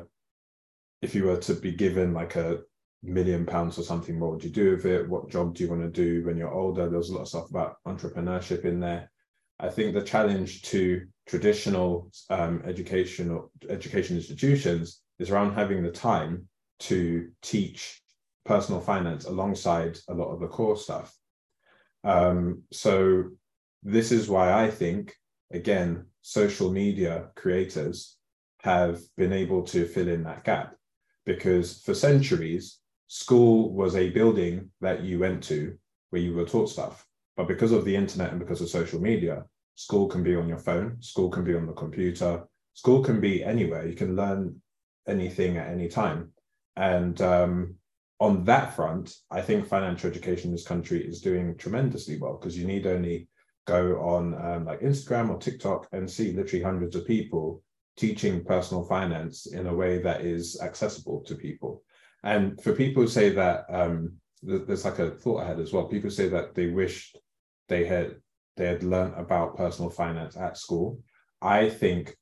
if 1.01 1.15
you 1.15 1.23
were 1.23 1.37
to 1.37 1.53
be 1.53 1.71
given 1.71 2.13
like 2.13 2.35
a 2.35 2.63
million 3.03 3.45
pounds 3.45 3.77
or 3.77 3.83
something, 3.83 4.19
what 4.19 4.31
would 4.31 4.43
you 4.43 4.49
do 4.49 4.71
with 4.71 4.85
it? 4.85 5.07
What 5.07 5.29
job 5.29 5.53
do 5.53 5.63
you 5.63 5.69
want 5.69 5.81
to 5.81 5.89
do 5.89 6.25
when 6.25 6.37
you're 6.37 6.53
older? 6.53 6.89
There's 6.89 7.09
a 7.09 7.13
lot 7.13 7.21
of 7.21 7.27
stuff 7.27 7.49
about 7.49 7.77
entrepreneurship 7.85 8.65
in 8.65 8.79
there. 8.79 9.11
I 9.59 9.69
think 9.69 9.93
the 9.93 10.01
challenge 10.01 10.63
to 10.63 11.05
traditional 11.27 12.11
um, 12.29 12.61
education 12.65 13.29
or 13.29 13.49
education 13.69 14.17
institutions 14.17 15.01
is 15.19 15.29
around 15.29 15.53
having 15.53 15.83
the 15.83 15.91
time 15.91 16.47
to 16.79 17.29
teach 17.41 18.01
personal 18.45 18.81
finance 18.81 19.25
alongside 19.25 19.97
a 20.09 20.13
lot 20.13 20.33
of 20.33 20.39
the 20.39 20.47
core 20.47 20.77
stuff. 20.77 21.15
Um, 22.03 22.63
so 22.71 23.29
this 23.83 24.11
is 24.11 24.29
why 24.29 24.51
I 24.51 24.69
think, 24.69 25.13
again, 25.51 26.07
social 26.21 26.71
media 26.71 27.29
creators 27.35 28.17
have 28.61 28.99
been 29.17 29.33
able 29.33 29.63
to 29.63 29.85
fill 29.85 30.07
in 30.07 30.23
that 30.23 30.43
gap 30.43 30.75
because 31.25 31.81
for 31.81 31.93
centuries 31.93 32.79
school 33.13 33.71
was 33.71 33.95
a 33.95 34.09
building 34.09 34.71
that 34.81 35.03
you 35.03 35.19
went 35.19 35.43
to 35.43 35.77
where 36.09 36.19
you 36.19 36.33
were 36.33 36.45
taught 36.45 36.67
stuff. 36.67 37.05
But 37.37 37.47
because 37.47 37.71
of 37.71 37.85
the 37.85 37.95
internet 37.95 38.31
and 38.31 38.39
because 38.39 38.59
of 38.59 38.69
social 38.69 38.99
media, 38.99 39.43
school 39.75 40.07
can 40.07 40.23
be 40.23 40.35
on 40.35 40.49
your 40.49 40.57
phone, 40.57 40.99
school 40.99 41.29
can 41.29 41.43
be 41.43 41.55
on 41.55 41.67
the 41.67 41.73
computer, 41.73 42.43
school 42.73 43.03
can 43.03 43.21
be 43.21 43.43
anywhere. 43.43 43.87
You 43.87 43.95
can 43.95 44.15
learn 44.15 44.59
anything 45.07 45.57
at 45.57 45.69
any 45.69 45.89
time. 45.89 46.31
And 46.75 47.21
um, 47.21 47.75
on 48.19 48.45
that 48.45 48.75
front, 48.75 49.15
I 49.29 49.41
think 49.41 49.67
financial 49.67 50.09
education 50.09 50.47
in 50.47 50.55
this 50.55 50.67
country 50.67 51.07
is 51.07 51.21
doing 51.21 51.55
tremendously 51.55 52.17
well 52.17 52.39
because 52.39 52.57
you 52.57 52.65
need 52.65 52.87
only 52.87 53.29
go 53.67 54.01
on 54.01 54.33
um, 54.43 54.65
like 54.65 54.81
Instagram 54.81 55.29
or 55.29 55.37
TikTok 55.37 55.87
and 55.91 56.09
see 56.09 56.31
literally 56.31 56.63
hundreds 56.63 56.95
of 56.95 57.05
people 57.05 57.61
teaching 57.95 58.43
personal 58.43 58.83
finance 58.85 59.45
in 59.45 59.67
a 59.67 59.73
way 59.73 60.01
that 60.01 60.21
is 60.21 60.59
accessible 60.63 61.23
to 61.27 61.35
people. 61.35 61.83
And 62.23 62.61
for 62.61 62.73
people 62.73 63.03
who 63.03 63.09
say 63.09 63.29
that, 63.29 63.65
um, 63.69 64.13
there's 64.41 64.85
like 64.85 64.99
a 64.99 65.11
thought 65.11 65.41
I 65.41 65.47
had 65.47 65.59
as 65.59 65.73
well. 65.73 65.85
People 65.85 66.09
say 66.09 66.29
that 66.29 66.53
they 66.55 66.67
wished 66.67 67.17
they 67.69 67.85
had 67.85 68.15
they 68.55 68.67
had 68.67 68.83
learned 68.83 69.15
about 69.15 69.57
personal 69.57 69.89
finance 69.89 70.37
at 70.37 70.57
school. 70.57 70.99
I 71.41 71.69
think 71.69 72.15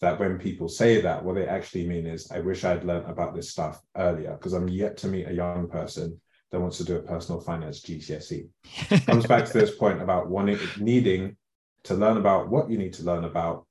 that 0.00 0.18
when 0.20 0.38
people 0.38 0.68
say 0.68 1.00
that, 1.00 1.24
what 1.24 1.34
they 1.34 1.46
actually 1.46 1.86
mean 1.86 2.06
is, 2.06 2.30
I 2.30 2.40
wish 2.40 2.64
I'd 2.64 2.84
learned 2.84 3.08
about 3.08 3.34
this 3.34 3.50
stuff 3.50 3.80
earlier 3.96 4.32
because 4.32 4.52
I'm 4.52 4.68
yet 4.68 4.96
to 4.98 5.08
meet 5.08 5.28
a 5.28 5.34
young 5.34 5.68
person 5.68 6.20
that 6.50 6.60
wants 6.60 6.78
to 6.78 6.84
do 6.84 6.96
a 6.96 7.02
personal 7.02 7.40
finance 7.40 7.80
GCSE. 7.80 8.48
Comes 9.06 9.26
back 9.26 9.46
to 9.46 9.52
this 9.52 9.74
point 9.74 10.02
about 10.02 10.28
wanting, 10.28 10.58
needing 10.78 11.36
to 11.84 11.94
learn 11.94 12.16
about 12.16 12.48
what 12.48 12.70
you 12.70 12.78
need 12.78 12.92
to 12.94 13.02
learn 13.02 13.24
about 13.24 13.66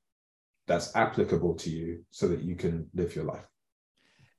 that's 0.65 0.95
applicable 0.95 1.55
to 1.55 1.69
you 1.69 2.03
so 2.11 2.27
that 2.27 2.41
you 2.41 2.55
can 2.55 2.89
live 2.93 3.15
your 3.15 3.25
life 3.25 3.45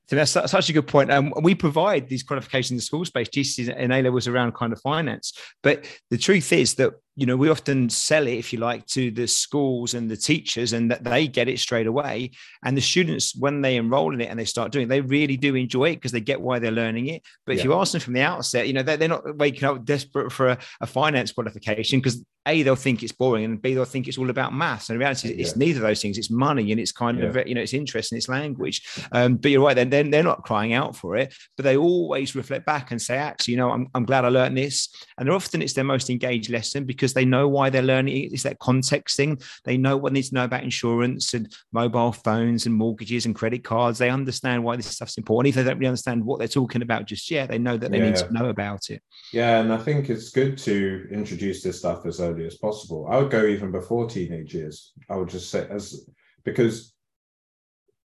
So 0.09 0.17
that's 0.17 0.33
such 0.33 0.71
a 0.71 0.73
good 0.73 0.87
point. 0.87 1.11
And 1.11 1.33
um, 1.35 1.43
we 1.43 1.55
provide 1.55 2.09
these 2.09 2.23
qualifications 2.23 2.71
in 2.71 2.77
the 2.77 2.83
school 2.83 3.05
space, 3.05 3.29
GCSEs 3.29 3.75
and 3.77 3.93
A 3.93 4.03
levels 4.03 4.27
around 4.27 4.55
kind 4.55 4.73
of 4.73 4.81
finance. 4.81 5.35
But 5.63 5.85
the 6.11 6.17
truth 6.17 6.51
is 6.53 6.77
that 6.77 6.95
you 7.19 7.27
know 7.27 7.37
we 7.37 7.51
often 7.51 7.91
sell 7.91 8.29
it 8.29 8.39
if 8.39 8.53
you 8.53 8.61
like 8.61 8.87
to 8.87 9.11
the 9.11 9.27
schools 9.27 9.95
and 9.95 10.09
the 10.09 10.17
teachers 10.17 10.73
and 10.73 10.89
that 10.89 11.03
they 11.03 11.27
get 11.27 11.49
it 11.49 11.59
straight 11.59 11.89
away. 11.89 12.31
And 12.65 12.77
the 12.77 12.81
students 12.81 13.35
when 13.35 13.61
they 13.61 13.75
enroll 13.75 14.15
in 14.15 14.21
it 14.21 14.31
and 14.31 14.39
they 14.39 14.45
start 14.45 14.71
doing 14.71 14.85
it 14.85 14.89
they 14.89 15.01
really 15.01 15.37
do 15.37 15.57
enjoy 15.57 15.91
it 15.91 15.97
because 15.97 16.13
they 16.13 16.21
get 16.21 16.41
why 16.41 16.61
they're 16.61 16.71
learning 16.71 17.09
it. 17.09 17.23
But 17.45 17.57
yeah. 17.57 17.59
if 17.59 17.65
you 17.65 17.75
ask 17.75 17.91
them 17.91 18.01
from 18.01 18.13
the 18.13 18.23
outset 18.23 18.69
you 18.69 18.73
know 18.73 18.85
they're, 18.85 18.97
they're 18.97 19.09
not 19.09 19.37
waking 19.37 19.65
up 19.65 19.85
desperate 19.85 20.31
for 20.31 20.51
a, 20.51 20.59
a 20.81 20.87
finance 20.87 21.33
qualification 21.33 21.99
because 21.99 22.25
a 22.47 22.63
they'll 22.63 22.77
think 22.77 23.03
it's 23.03 23.13
boring 23.13 23.45
and 23.45 23.61
b 23.61 23.75
they'll 23.75 23.85
think 23.85 24.07
it's 24.07 24.17
all 24.17 24.31
about 24.31 24.55
maths. 24.55 24.89
And 24.89 24.95
the 24.95 25.01
reality 25.01 25.29
is 25.29 25.35
yeah. 25.35 25.41
it's 25.41 25.57
neither 25.57 25.81
of 25.81 25.89
those 25.89 26.01
things. 26.01 26.19
It's 26.19 26.31
money 26.31 26.71
and 26.71 26.81
it's 26.81 26.93
kind 26.93 27.19
yeah. 27.19 27.27
of 27.27 27.49
you 27.49 27.55
know 27.57 27.63
it's 27.63 27.75
interest 27.75 28.13
and 28.13 28.17
it's 28.17 28.29
language. 28.29 28.83
Um, 29.11 29.37
but 29.37 29.51
you're 29.51 29.65
right 29.65 29.75
then 29.75 29.91
they're, 29.91 30.05
they're 30.05 30.23
not 30.23 30.45
crying 30.45 30.73
out 30.73 30.95
for 30.95 31.17
it 31.17 31.35
but 31.57 31.65
they 31.65 31.77
always 31.77 32.37
reflect 32.37 32.65
back 32.65 32.93
and 32.93 33.03
say 33.03 33.17
actually 33.17 33.53
you 33.53 33.59
know 33.59 33.71
I'm, 33.71 33.89
I'm 33.95 34.05
glad 34.05 34.25
I 34.25 34.29
learned 34.29 34.57
this. 34.57 34.89
And 35.19 35.29
often 35.29 35.63
it's 35.63 35.73
their 35.73 35.83
most 35.85 36.11
engaged 36.11 36.49
lesson 36.51 36.85
because 36.85 37.08
because 37.09 37.15
they 37.15 37.25
know 37.25 37.49
why 37.49 37.71
they're 37.71 37.83
learning. 37.83 38.31
It's 38.31 38.43
that 38.43 38.59
context 38.59 39.17
thing. 39.17 39.41
They 39.65 39.77
know 39.77 39.97
what 39.97 40.13
they 40.13 40.19
need 40.19 40.25
to 40.25 40.35
know 40.35 40.45
about 40.45 40.63
insurance 40.63 41.35
and 41.35 41.53
mobile 41.73 42.13
phones 42.13 42.67
and 42.67 42.75
mortgages 42.75 43.25
and 43.25 43.35
credit 43.35 43.65
cards. 43.65 43.99
They 43.99 44.11
understand 44.11 44.63
why 44.63 44.77
this 44.77 44.87
stuff's 44.87 45.17
important. 45.17 45.51
If 45.51 45.57
they 45.57 45.65
don't 45.65 45.79
really 45.79 45.89
understand 45.89 46.25
what 46.25 46.39
they're 46.39 46.49
talking 46.49 46.83
about 46.83 47.07
just 47.07 47.31
yet, 47.31 47.49
they 47.49 47.59
know 47.59 47.77
that 47.77 47.91
they 47.91 47.99
yeah. 47.99 48.11
need 48.11 48.17
to 48.17 48.33
know 48.33 48.49
about 48.51 48.91
it. 48.91 49.03
Yeah, 49.33 49.61
and 49.61 49.73
I 49.73 49.79
think 49.79 50.11
it's 50.11 50.31
good 50.31 50.59
to 50.59 51.09
introduce 51.11 51.63
this 51.63 51.79
stuff 51.79 52.05
as 52.05 52.21
early 52.21 52.47
as 52.47 52.57
possible. 52.57 53.07
I 53.11 53.17
would 53.17 53.31
go 53.31 53.47
even 53.47 53.71
before 53.71 54.09
teenage 54.09 54.55
years. 54.55 54.93
I 55.09 55.17
would 55.17 55.29
just 55.29 55.51
say 55.51 55.67
as 55.71 56.09
because 56.45 56.93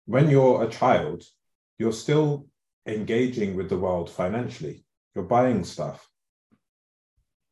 when 0.05 0.29
you're 0.29 0.63
a 0.63 0.69
child, 0.69 1.23
you're 1.77 1.91
still 1.91 2.47
engaging 2.85 3.55
with 3.55 3.69
the 3.69 3.77
world 3.77 4.09
financially. 4.09 4.85
You're 5.15 5.25
buying 5.25 5.63
stuff 5.63 6.07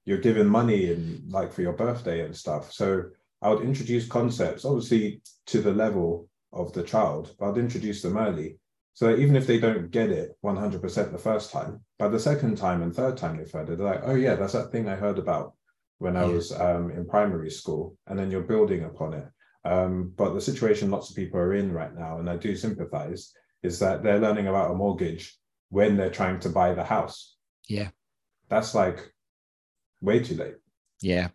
you're 0.05 0.17
given 0.17 0.47
money 0.47 0.91
and 0.91 1.31
like 1.31 1.51
for 1.51 1.61
your 1.61 1.73
birthday 1.73 2.25
and 2.25 2.35
stuff. 2.35 2.71
So 2.71 3.03
I 3.41 3.49
would 3.49 3.63
introduce 3.63 4.07
concepts, 4.07 4.65
obviously 4.65 5.21
to 5.47 5.61
the 5.61 5.73
level 5.73 6.27
of 6.51 6.73
the 6.73 6.83
child, 6.83 7.35
but 7.39 7.51
I'd 7.51 7.57
introduce 7.57 8.01
them 8.01 8.17
early. 8.17 8.57
So 8.93 9.15
even 9.15 9.35
if 9.35 9.47
they 9.47 9.59
don't 9.59 9.89
get 9.89 10.11
it 10.11 10.37
100% 10.43 11.11
the 11.11 11.17
first 11.17 11.51
time, 11.51 11.81
by 11.97 12.07
the 12.09 12.19
second 12.19 12.57
time 12.57 12.83
and 12.83 12.95
third 12.95 13.17
time 13.17 13.37
they've 13.37 13.51
heard 13.51 13.69
it, 13.69 13.77
they're 13.77 13.87
like, 13.87 14.01
oh 14.03 14.15
yeah, 14.15 14.35
that's 14.35 14.53
that 14.53 14.71
thing 14.71 14.87
I 14.87 14.95
heard 14.95 15.17
about 15.17 15.53
when 15.97 16.15
I 16.15 16.25
was 16.25 16.51
um, 16.51 16.91
in 16.91 17.07
primary 17.07 17.49
school. 17.49 17.97
And 18.07 18.19
then 18.19 18.29
you're 18.29 18.41
building 18.41 18.83
upon 18.83 19.13
it. 19.13 19.25
Um, 19.65 20.13
but 20.15 20.33
the 20.33 20.41
situation 20.41 20.91
lots 20.91 21.09
of 21.09 21.15
people 21.15 21.39
are 21.39 21.53
in 21.53 21.71
right 21.71 21.95
now, 21.95 22.19
and 22.19 22.29
I 22.29 22.35
do 22.35 22.55
sympathize, 22.55 23.33
is 23.63 23.79
that 23.79 24.03
they're 24.03 24.19
learning 24.19 24.47
about 24.47 24.71
a 24.71 24.75
mortgage 24.75 25.37
when 25.69 25.95
they're 25.95 26.11
trying 26.11 26.39
to 26.41 26.49
buy 26.49 26.73
the 26.73 26.83
house. 26.83 27.35
Yeah. 27.67 27.89
That's 28.49 28.75
like 28.75 29.12
way 30.03 30.19
too 30.19 30.35
late. 30.35 30.55
Yeah. 31.03 31.27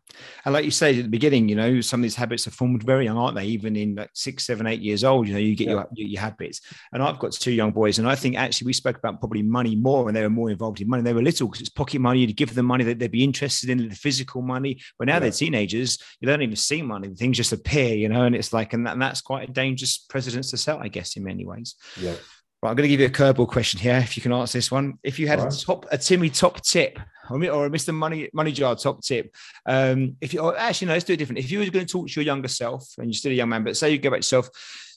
And 0.47 0.55
like 0.55 0.65
you 0.65 0.71
said 0.71 0.97
at 0.97 1.03
the 1.03 1.11
beginning, 1.11 1.47
you 1.47 1.55
know, 1.55 1.83
some 1.83 2.01
of 2.01 2.03
these 2.03 2.15
habits 2.15 2.47
are 2.47 2.51
formed 2.51 2.83
very 2.83 3.05
young, 3.05 3.19
aren't 3.19 3.37
they? 3.37 3.45
Even 3.45 3.77
in 3.77 3.97
like 3.97 4.09
six, 4.15 4.47
seven, 4.47 4.67
eight 4.67 4.81
years 4.81 5.05
old, 5.05 5.29
you 5.29 5.35
know, 5.35 5.39
you 5.39 5.55
get 5.55 5.69
yeah. 5.69 5.85
your, 5.93 6.09
your 6.09 6.21
habits. 6.23 6.63
And 6.95 7.03
I've 7.03 7.19
got 7.19 7.33
two 7.33 7.53
young 7.53 7.73
boys, 7.73 7.99
and 7.99 8.09
I 8.09 8.15
think 8.15 8.37
actually 8.37 8.69
we 8.69 8.73
spoke 8.73 8.97
about 8.97 9.21
probably 9.21 9.43
money 9.43 9.77
more 9.77 10.09
and 10.09 10.17
they 10.17 10.23
were 10.23 10.31
more 10.31 10.51
involved 10.51 10.81
in 10.81 10.89
money. 10.89 11.03
They 11.03 11.13
were 11.13 11.21
little 11.21 11.49
because 11.49 11.61
it's 11.61 11.69
pocket 11.69 12.01
money. 12.01 12.21
You'd 12.21 12.35
give 12.35 12.55
them 12.55 12.65
money 12.65 12.83
that 12.85 12.99
they'd 12.99 13.11
be 13.11 13.23
interested 13.23 13.69
in, 13.69 13.91
the 13.91 13.95
physical 13.95 14.41
money. 14.41 14.81
But 14.99 15.09
now 15.09 15.15
yeah. 15.15 15.21
they're 15.21 15.31
teenagers, 15.33 15.99
you 16.21 16.27
don't 16.27 16.41
even 16.41 16.57
see 16.57 16.81
money. 16.81 17.15
Things 17.15 17.37
just 17.37 17.53
appear, 17.53 17.95
you 17.95 18.09
know, 18.09 18.25
and 18.25 18.35
it's 18.35 18.55
like, 18.55 18.73
and, 18.73 18.87
that, 18.87 18.93
and 18.93 19.03
that's 19.03 19.21
quite 19.21 19.51
a 19.51 19.53
dangerous 19.53 19.99
precedence 19.99 20.51
to 20.53 20.57
set, 20.57 20.79
I 20.79 20.89
guess, 20.89 21.17
in 21.17 21.25
many 21.25 21.45
ways. 21.45 21.75
Yeah. 22.01 22.15
Right, 22.61 22.71
I'm 22.71 22.77
going 22.77 22.89
to 22.89 22.97
give 22.97 22.99
you 22.99 23.07
a 23.07 23.11
curveball 23.11 23.47
question 23.47 23.79
here. 23.79 23.99
If 23.99 24.17
you 24.17 24.23
can 24.23 24.33
answer 24.33 24.59
this 24.59 24.73
one, 24.73 24.99
if 25.05 25.21
you 25.21 25.29
had 25.29 25.39
right. 25.39 25.53
a 25.53 25.65
top 25.65 25.87
a 25.93 25.97
Timi 25.97 26.37
top 26.37 26.61
tip 26.63 26.99
or 27.31 27.67
a 27.67 27.71
Mr. 27.71 27.95
Money 27.95 28.29
Money 28.33 28.51
Jar 28.51 28.75
top 28.75 29.01
tip, 29.01 29.33
um, 29.65 30.17
if 30.21 30.35
you 30.35 30.55
actually 30.57 30.89
no, 30.89 30.95
let's 30.95 31.05
do 31.05 31.13
it 31.13 31.19
different. 31.19 31.39
If 31.39 31.53
you 31.53 31.61
were 31.61 31.67
going 31.67 31.87
to 31.87 31.93
talk 31.93 32.09
to 32.09 32.21
your 32.21 32.27
younger 32.27 32.49
self 32.49 32.95
and 32.99 33.07
you're 33.07 33.13
still 33.13 33.31
a 33.31 33.37
young 33.37 33.49
man, 33.49 33.63
but 33.63 33.77
say 33.77 33.91
you 33.93 33.99
go 33.99 34.11
back 34.11 34.23
to 34.23 34.37
yourself 34.37 34.51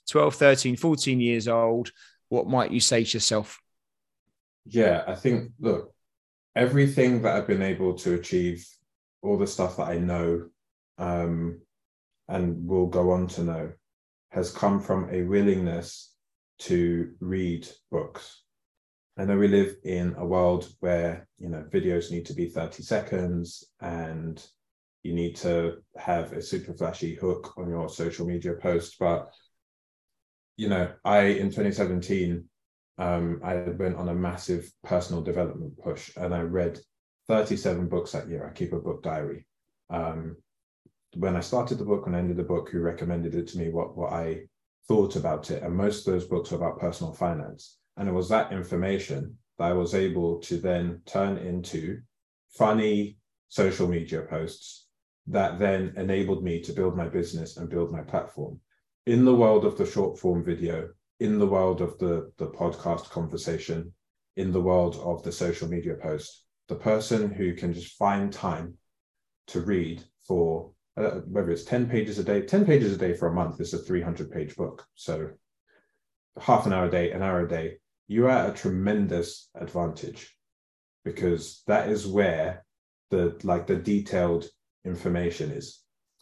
12, 0.09 0.33
13, 0.33 0.75
14 0.75 1.19
years 1.19 1.47
old, 1.47 1.91
what 2.29 2.47
might 2.47 2.71
you 2.71 2.79
say 2.79 3.03
to 3.03 3.13
yourself? 3.13 3.59
Yeah, 4.65 5.03
I 5.05 5.13
think 5.13 5.51
look, 5.59 5.93
everything 6.55 7.21
that 7.21 7.35
I've 7.35 7.47
been 7.47 7.61
able 7.61 7.93
to 7.99 8.15
achieve, 8.15 8.67
all 9.21 9.37
the 9.37 9.45
stuff 9.45 9.77
that 9.77 9.87
I 9.87 9.99
know, 9.99 10.49
um, 10.97 11.61
and 12.27 12.67
will 12.67 12.87
go 12.87 13.11
on 13.11 13.27
to 13.27 13.43
know, 13.43 13.71
has 14.31 14.51
come 14.51 14.81
from 14.81 15.09
a 15.11 15.21
willingness 15.21 16.10
to 16.61 17.11
read 17.19 17.67
books. 17.91 18.43
I 19.17 19.25
know 19.25 19.37
we 19.37 19.47
live 19.47 19.75
in 19.83 20.15
a 20.17 20.25
world 20.25 20.71
where 20.79 21.27
you 21.37 21.49
know 21.49 21.65
videos 21.71 22.11
need 22.11 22.25
to 22.27 22.33
be 22.33 22.47
30 22.47 22.83
seconds 22.83 23.63
and 23.81 24.43
you 25.03 25.13
need 25.13 25.35
to 25.37 25.77
have 25.97 26.33
a 26.33 26.41
super 26.41 26.73
flashy 26.73 27.15
hook 27.15 27.53
on 27.57 27.69
your 27.69 27.89
social 27.89 28.25
media 28.25 28.53
post. 28.53 28.97
But 28.99 29.31
you 30.57 30.69
know, 30.69 30.91
I 31.03 31.21
in 31.21 31.47
2017 31.47 32.45
um, 32.97 33.41
I 33.43 33.55
went 33.55 33.95
on 33.95 34.09
a 34.09 34.13
massive 34.13 34.71
personal 34.83 35.23
development 35.23 35.77
push 35.79 36.11
and 36.15 36.35
I 36.35 36.41
read 36.41 36.79
37 37.27 37.87
books 37.87 38.11
that 38.11 38.29
year. 38.29 38.45
I 38.47 38.53
keep 38.53 38.73
a 38.73 38.79
book 38.79 39.01
diary. 39.01 39.47
Um, 39.89 40.37
when 41.15 41.35
I 41.35 41.39
started 41.39 41.77
the 41.77 41.85
book 41.85 42.05
and 42.05 42.15
ended 42.15 42.37
the 42.37 42.43
book, 42.43 42.69
who 42.69 42.79
recommended 42.79 43.35
it 43.35 43.47
to 43.49 43.57
me, 43.57 43.69
what 43.69 43.97
what 43.97 44.13
I 44.13 44.43
thought 44.87 45.15
about 45.15 45.51
it. 45.51 45.63
And 45.63 45.75
most 45.75 46.07
of 46.07 46.13
those 46.13 46.27
books 46.27 46.51
are 46.51 46.55
about 46.55 46.79
personal 46.79 47.13
finance. 47.13 47.77
And 47.97 48.07
it 48.07 48.13
was 48.13 48.29
that 48.29 48.51
information 48.51 49.37
that 49.57 49.65
I 49.71 49.73
was 49.73 49.93
able 49.93 50.39
to 50.41 50.57
then 50.57 51.01
turn 51.05 51.37
into 51.37 51.99
funny 52.51 53.17
social 53.49 53.87
media 53.87 54.21
posts 54.21 54.87
that 55.27 55.59
then 55.59 55.93
enabled 55.97 56.43
me 56.43 56.61
to 56.61 56.73
build 56.73 56.95
my 56.95 57.07
business 57.07 57.57
and 57.57 57.69
build 57.69 57.91
my 57.91 58.01
platform. 58.01 58.59
In 59.05 59.25
the 59.25 59.35
world 59.35 59.65
of 59.65 59.77
the 59.77 59.85
short 59.85 60.17
form 60.17 60.43
video, 60.43 60.89
in 61.19 61.37
the 61.37 61.47
world 61.47 61.81
of 61.81 61.97
the, 61.99 62.31
the 62.37 62.47
podcast 62.47 63.09
conversation, 63.09 63.93
in 64.37 64.51
the 64.51 64.61
world 64.61 64.95
of 65.03 65.21
the 65.23 65.31
social 65.31 65.67
media 65.67 65.95
post, 65.95 66.45
the 66.67 66.75
person 66.75 67.31
who 67.31 67.53
can 67.53 67.73
just 67.73 67.97
find 67.97 68.31
time 68.31 68.75
to 69.47 69.61
read 69.61 70.03
for 70.27 70.71
uh, 70.97 71.21
whether 71.27 71.51
it's 71.51 71.63
10 71.63 71.89
pages 71.89 72.19
a 72.19 72.23
day, 72.23 72.41
10 72.41 72.65
pages 72.65 72.93
a 72.93 72.97
day 72.97 73.13
for 73.13 73.27
a 73.27 73.33
month 73.33 73.59
is 73.61 73.73
a 73.73 73.77
300 73.77 74.31
page 74.31 74.55
book. 74.55 74.85
So 74.95 75.31
half 76.39 76.65
an 76.65 76.73
hour 76.73 76.85
a 76.85 76.91
day, 76.91 77.11
an 77.11 77.21
hour 77.21 77.45
a 77.45 77.49
day, 77.49 77.77
you 78.07 78.25
are 78.25 78.29
at 78.29 78.49
a 78.49 78.53
tremendous 78.53 79.49
advantage 79.55 80.35
because 81.03 81.63
that 81.67 81.89
is 81.89 82.05
where 82.05 82.65
the 83.09 83.39
like 83.43 83.67
the 83.67 83.75
detailed 83.75 84.47
information 84.85 85.51
is. 85.51 85.81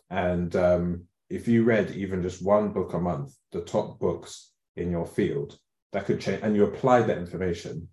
And 0.10 0.56
um, 0.56 1.04
if 1.30 1.48
you 1.48 1.64
read 1.64 1.92
even 1.92 2.22
just 2.22 2.44
one 2.44 2.72
book 2.72 2.94
a 2.94 3.00
month, 3.00 3.34
the 3.52 3.62
top 3.62 4.00
books 4.00 4.52
in 4.76 4.90
your 4.92 5.06
field, 5.06 5.58
that 5.92 6.06
could 6.06 6.20
change, 6.20 6.42
and 6.44 6.56
you 6.56 6.66
apply 6.66 7.02
that 7.02 7.18
information, 7.18 7.88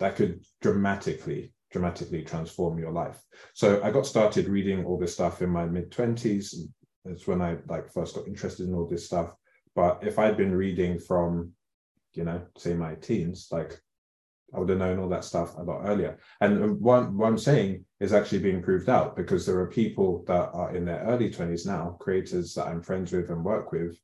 that 0.00 0.16
could 0.16 0.44
dramatically 0.60 1.53
dramatically 1.74 2.22
transform 2.22 2.78
your 2.78 2.92
life. 2.92 3.20
So 3.52 3.82
I 3.82 3.90
got 3.90 4.06
started 4.06 4.46
reading 4.46 4.84
all 4.84 4.96
this 4.96 5.12
stuff 5.12 5.42
in 5.42 5.50
my 5.50 5.66
mid 5.66 5.90
20s. 5.90 6.54
That's 7.04 7.26
when 7.26 7.42
I 7.42 7.56
like 7.68 7.92
first 7.92 8.14
got 8.14 8.28
interested 8.28 8.68
in 8.68 8.74
all 8.74 8.86
this 8.86 9.06
stuff. 9.06 9.32
But 9.74 9.98
if 10.02 10.16
I'd 10.16 10.36
been 10.36 10.54
reading 10.54 11.00
from, 11.00 11.50
you 12.12 12.22
know, 12.22 12.42
say 12.56 12.74
my 12.74 12.94
teens, 12.94 13.48
like 13.50 13.76
I 14.54 14.60
would 14.60 14.68
have 14.68 14.78
known 14.78 15.00
all 15.00 15.08
that 15.08 15.24
stuff 15.24 15.56
a 15.58 15.64
lot 15.64 15.82
earlier. 15.84 16.16
And 16.40 16.80
one 16.80 17.18
what 17.18 17.26
I'm 17.26 17.38
saying 17.38 17.84
is 17.98 18.12
actually 18.12 18.38
being 18.38 18.62
proved 18.62 18.88
out 18.88 19.16
because 19.16 19.44
there 19.44 19.58
are 19.58 19.66
people 19.66 20.22
that 20.28 20.50
are 20.52 20.76
in 20.76 20.84
their 20.84 21.00
early 21.00 21.28
20s 21.28 21.66
now, 21.66 21.96
creators 21.98 22.54
that 22.54 22.68
I'm 22.68 22.82
friends 22.82 23.10
with 23.10 23.30
and 23.30 23.44
work 23.44 23.72
with, 23.72 23.98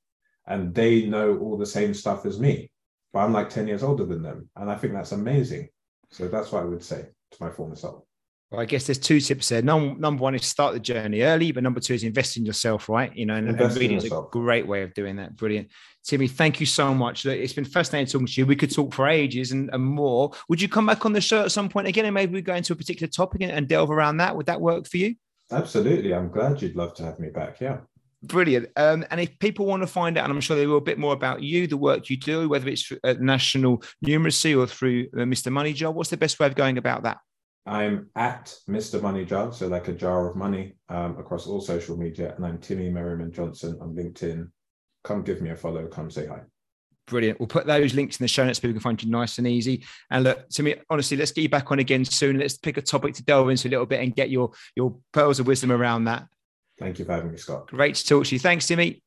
and 0.48 0.74
they 0.74 1.06
know 1.06 1.38
all 1.38 1.56
the 1.56 1.64
same 1.64 1.94
stuff 1.94 2.26
as 2.26 2.40
me. 2.40 2.72
But 3.12 3.20
I'm 3.20 3.32
like 3.32 3.48
10 3.48 3.68
years 3.68 3.84
older 3.84 4.06
than 4.06 4.24
them. 4.24 4.50
And 4.56 4.68
I 4.68 4.74
think 4.74 4.92
that's 4.92 5.12
amazing. 5.12 5.68
So 6.10 6.26
that's 6.26 6.50
what 6.50 6.62
I 6.62 6.66
would 6.66 6.82
say 6.82 7.10
to 7.32 7.42
my 7.42 7.50
former 7.50 7.76
self? 7.76 8.04
Well, 8.50 8.60
I 8.60 8.64
guess 8.64 8.86
there's 8.86 8.98
two 8.98 9.20
tips 9.20 9.48
there. 9.48 9.62
Number, 9.62 9.98
number 10.00 10.22
one 10.22 10.34
is 10.34 10.44
start 10.44 10.74
the 10.74 10.80
journey 10.80 11.22
early, 11.22 11.52
but 11.52 11.62
number 11.62 11.78
two 11.78 11.94
is 11.94 12.02
invest 12.02 12.36
in 12.36 12.44
yourself, 12.44 12.88
right? 12.88 13.14
You 13.14 13.26
know, 13.26 13.36
and, 13.36 13.48
and 13.48 13.76
reading 13.76 13.98
is 13.98 14.10
a 14.10 14.22
great 14.32 14.66
way 14.66 14.82
of 14.82 14.92
doing 14.92 15.16
that. 15.16 15.36
Brilliant. 15.36 15.68
Timi, 16.04 16.28
thank 16.28 16.58
you 16.58 16.66
so 16.66 16.92
much. 16.92 17.24
It's 17.26 17.52
been 17.52 17.64
fascinating 17.64 18.10
talking 18.10 18.26
to 18.26 18.40
you. 18.40 18.46
We 18.46 18.56
could 18.56 18.74
talk 18.74 18.92
for 18.92 19.06
ages 19.06 19.52
and, 19.52 19.70
and 19.72 19.84
more. 19.84 20.32
Would 20.48 20.60
you 20.60 20.68
come 20.68 20.86
back 20.86 21.06
on 21.06 21.12
the 21.12 21.20
show 21.20 21.44
at 21.44 21.52
some 21.52 21.68
point 21.68 21.86
again 21.86 22.06
and 22.06 22.14
maybe 22.14 22.32
we 22.32 22.42
go 22.42 22.54
into 22.54 22.72
a 22.72 22.76
particular 22.76 23.08
topic 23.08 23.42
and, 23.42 23.52
and 23.52 23.68
delve 23.68 23.90
around 23.90 24.16
that? 24.16 24.34
Would 24.36 24.46
that 24.46 24.60
work 24.60 24.88
for 24.88 24.96
you? 24.96 25.14
Absolutely. 25.52 26.12
I'm 26.12 26.30
glad 26.30 26.60
you'd 26.60 26.74
love 26.74 26.94
to 26.94 27.04
have 27.04 27.20
me 27.20 27.28
back. 27.28 27.60
Yeah. 27.60 27.78
Brilliant. 28.22 28.68
Um, 28.76 29.04
and 29.10 29.20
if 29.20 29.38
people 29.38 29.64
want 29.64 29.82
to 29.82 29.86
find 29.86 30.18
out, 30.18 30.24
and 30.24 30.32
I'm 30.32 30.40
sure 30.40 30.56
they 30.56 30.66
will 30.66 30.76
a 30.76 30.82
bit 30.82 30.98
more 30.98 31.14
about 31.14 31.42
you, 31.42 31.66
the 31.66 31.76
work 31.76 32.10
you 32.10 32.18
do, 32.18 32.48
whether 32.48 32.68
it's 32.68 32.92
at 33.02 33.20
National 33.20 33.82
Numeracy 34.04 34.58
or 34.58 34.66
through 34.66 35.06
uh, 35.14 35.20
Mr. 35.20 35.50
Money 35.50 35.72
Jar, 35.72 35.90
what's 35.90 36.10
the 36.10 36.18
best 36.18 36.38
way 36.38 36.46
of 36.46 36.54
going 36.54 36.76
about 36.76 37.04
that? 37.04 37.18
I'm 37.66 38.08
at 38.16 38.54
Mr. 38.68 39.00
Money 39.00 39.24
Jar, 39.24 39.52
so 39.52 39.68
like 39.68 39.88
a 39.88 39.92
jar 39.92 40.28
of 40.28 40.36
money 40.36 40.76
um, 40.88 41.18
across 41.18 41.46
all 41.46 41.60
social 41.60 41.96
media. 41.96 42.34
And 42.36 42.44
I'm 42.44 42.58
Timi 42.58 42.92
Merriman 42.92 43.32
Johnson 43.32 43.78
on 43.80 43.94
LinkedIn. 43.94 44.50
Come 45.04 45.22
give 45.22 45.40
me 45.40 45.50
a 45.50 45.56
follow, 45.56 45.86
come 45.86 46.10
say 46.10 46.26
hi. 46.26 46.40
Brilliant. 47.06 47.40
We'll 47.40 47.48
put 47.48 47.66
those 47.66 47.94
links 47.94 48.20
in 48.20 48.24
the 48.24 48.28
show 48.28 48.44
notes 48.44 48.58
so 48.58 48.62
people 48.62 48.74
can 48.74 48.80
find 48.82 49.02
you 49.02 49.10
nice 49.10 49.38
and 49.38 49.46
easy. 49.46 49.84
And 50.10 50.24
look, 50.24 50.48
to 50.50 50.62
me, 50.62 50.76
honestly, 50.90 51.16
let's 51.16 51.32
get 51.32 51.42
you 51.42 51.48
back 51.48 51.72
on 51.72 51.78
again 51.78 52.04
soon. 52.04 52.38
Let's 52.38 52.56
pick 52.56 52.76
a 52.76 52.82
topic 52.82 53.14
to 53.14 53.24
delve 53.24 53.48
into 53.48 53.68
a 53.68 53.70
little 53.70 53.86
bit 53.86 54.00
and 54.00 54.14
get 54.14 54.30
your 54.30 54.52
your 54.76 54.96
pearls 55.12 55.40
of 55.40 55.46
wisdom 55.46 55.72
around 55.72 56.04
that. 56.04 56.26
Thank 56.80 56.98
you 56.98 57.04
for 57.04 57.12
having 57.12 57.30
me, 57.30 57.36
Scott. 57.36 57.66
Great 57.68 57.94
to 57.94 58.06
talk 58.06 58.24
to 58.24 58.34
you. 58.34 58.38
Thanks, 58.38 58.66
Timi. 58.66 59.02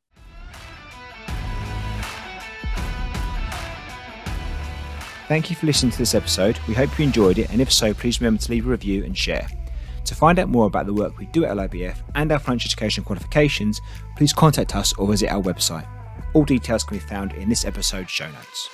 Thank 5.27 5.49
you 5.49 5.55
for 5.55 5.65
listening 5.65 5.91
to 5.91 5.97
this 5.97 6.13
episode. 6.13 6.59
We 6.67 6.75
hope 6.75 6.99
you 6.99 7.05
enjoyed 7.05 7.39
it, 7.39 7.49
and 7.49 7.59
if 7.59 7.73
so, 7.73 7.93
please 7.93 8.21
remember 8.21 8.41
to 8.43 8.51
leave 8.51 8.67
a 8.67 8.69
review 8.69 9.03
and 9.03 9.17
share. 9.17 9.47
To 10.05 10.13
find 10.13 10.37
out 10.37 10.49
more 10.49 10.67
about 10.67 10.85
the 10.85 10.93
work 10.93 11.17
we 11.17 11.25
do 11.27 11.45
at 11.45 11.57
LIBF 11.57 11.97
and 12.13 12.31
our 12.31 12.37
financial 12.37 12.67
education 12.67 13.03
qualifications, 13.03 13.81
please 14.17 14.33
contact 14.33 14.75
us 14.75 14.93
or 14.93 15.07
visit 15.07 15.31
our 15.31 15.41
website. 15.41 15.87
All 16.33 16.45
details 16.45 16.83
can 16.83 16.97
be 16.97 17.03
found 17.03 17.33
in 17.33 17.49
this 17.49 17.65
episode's 17.65 18.11
show 18.11 18.29
notes. 18.29 18.69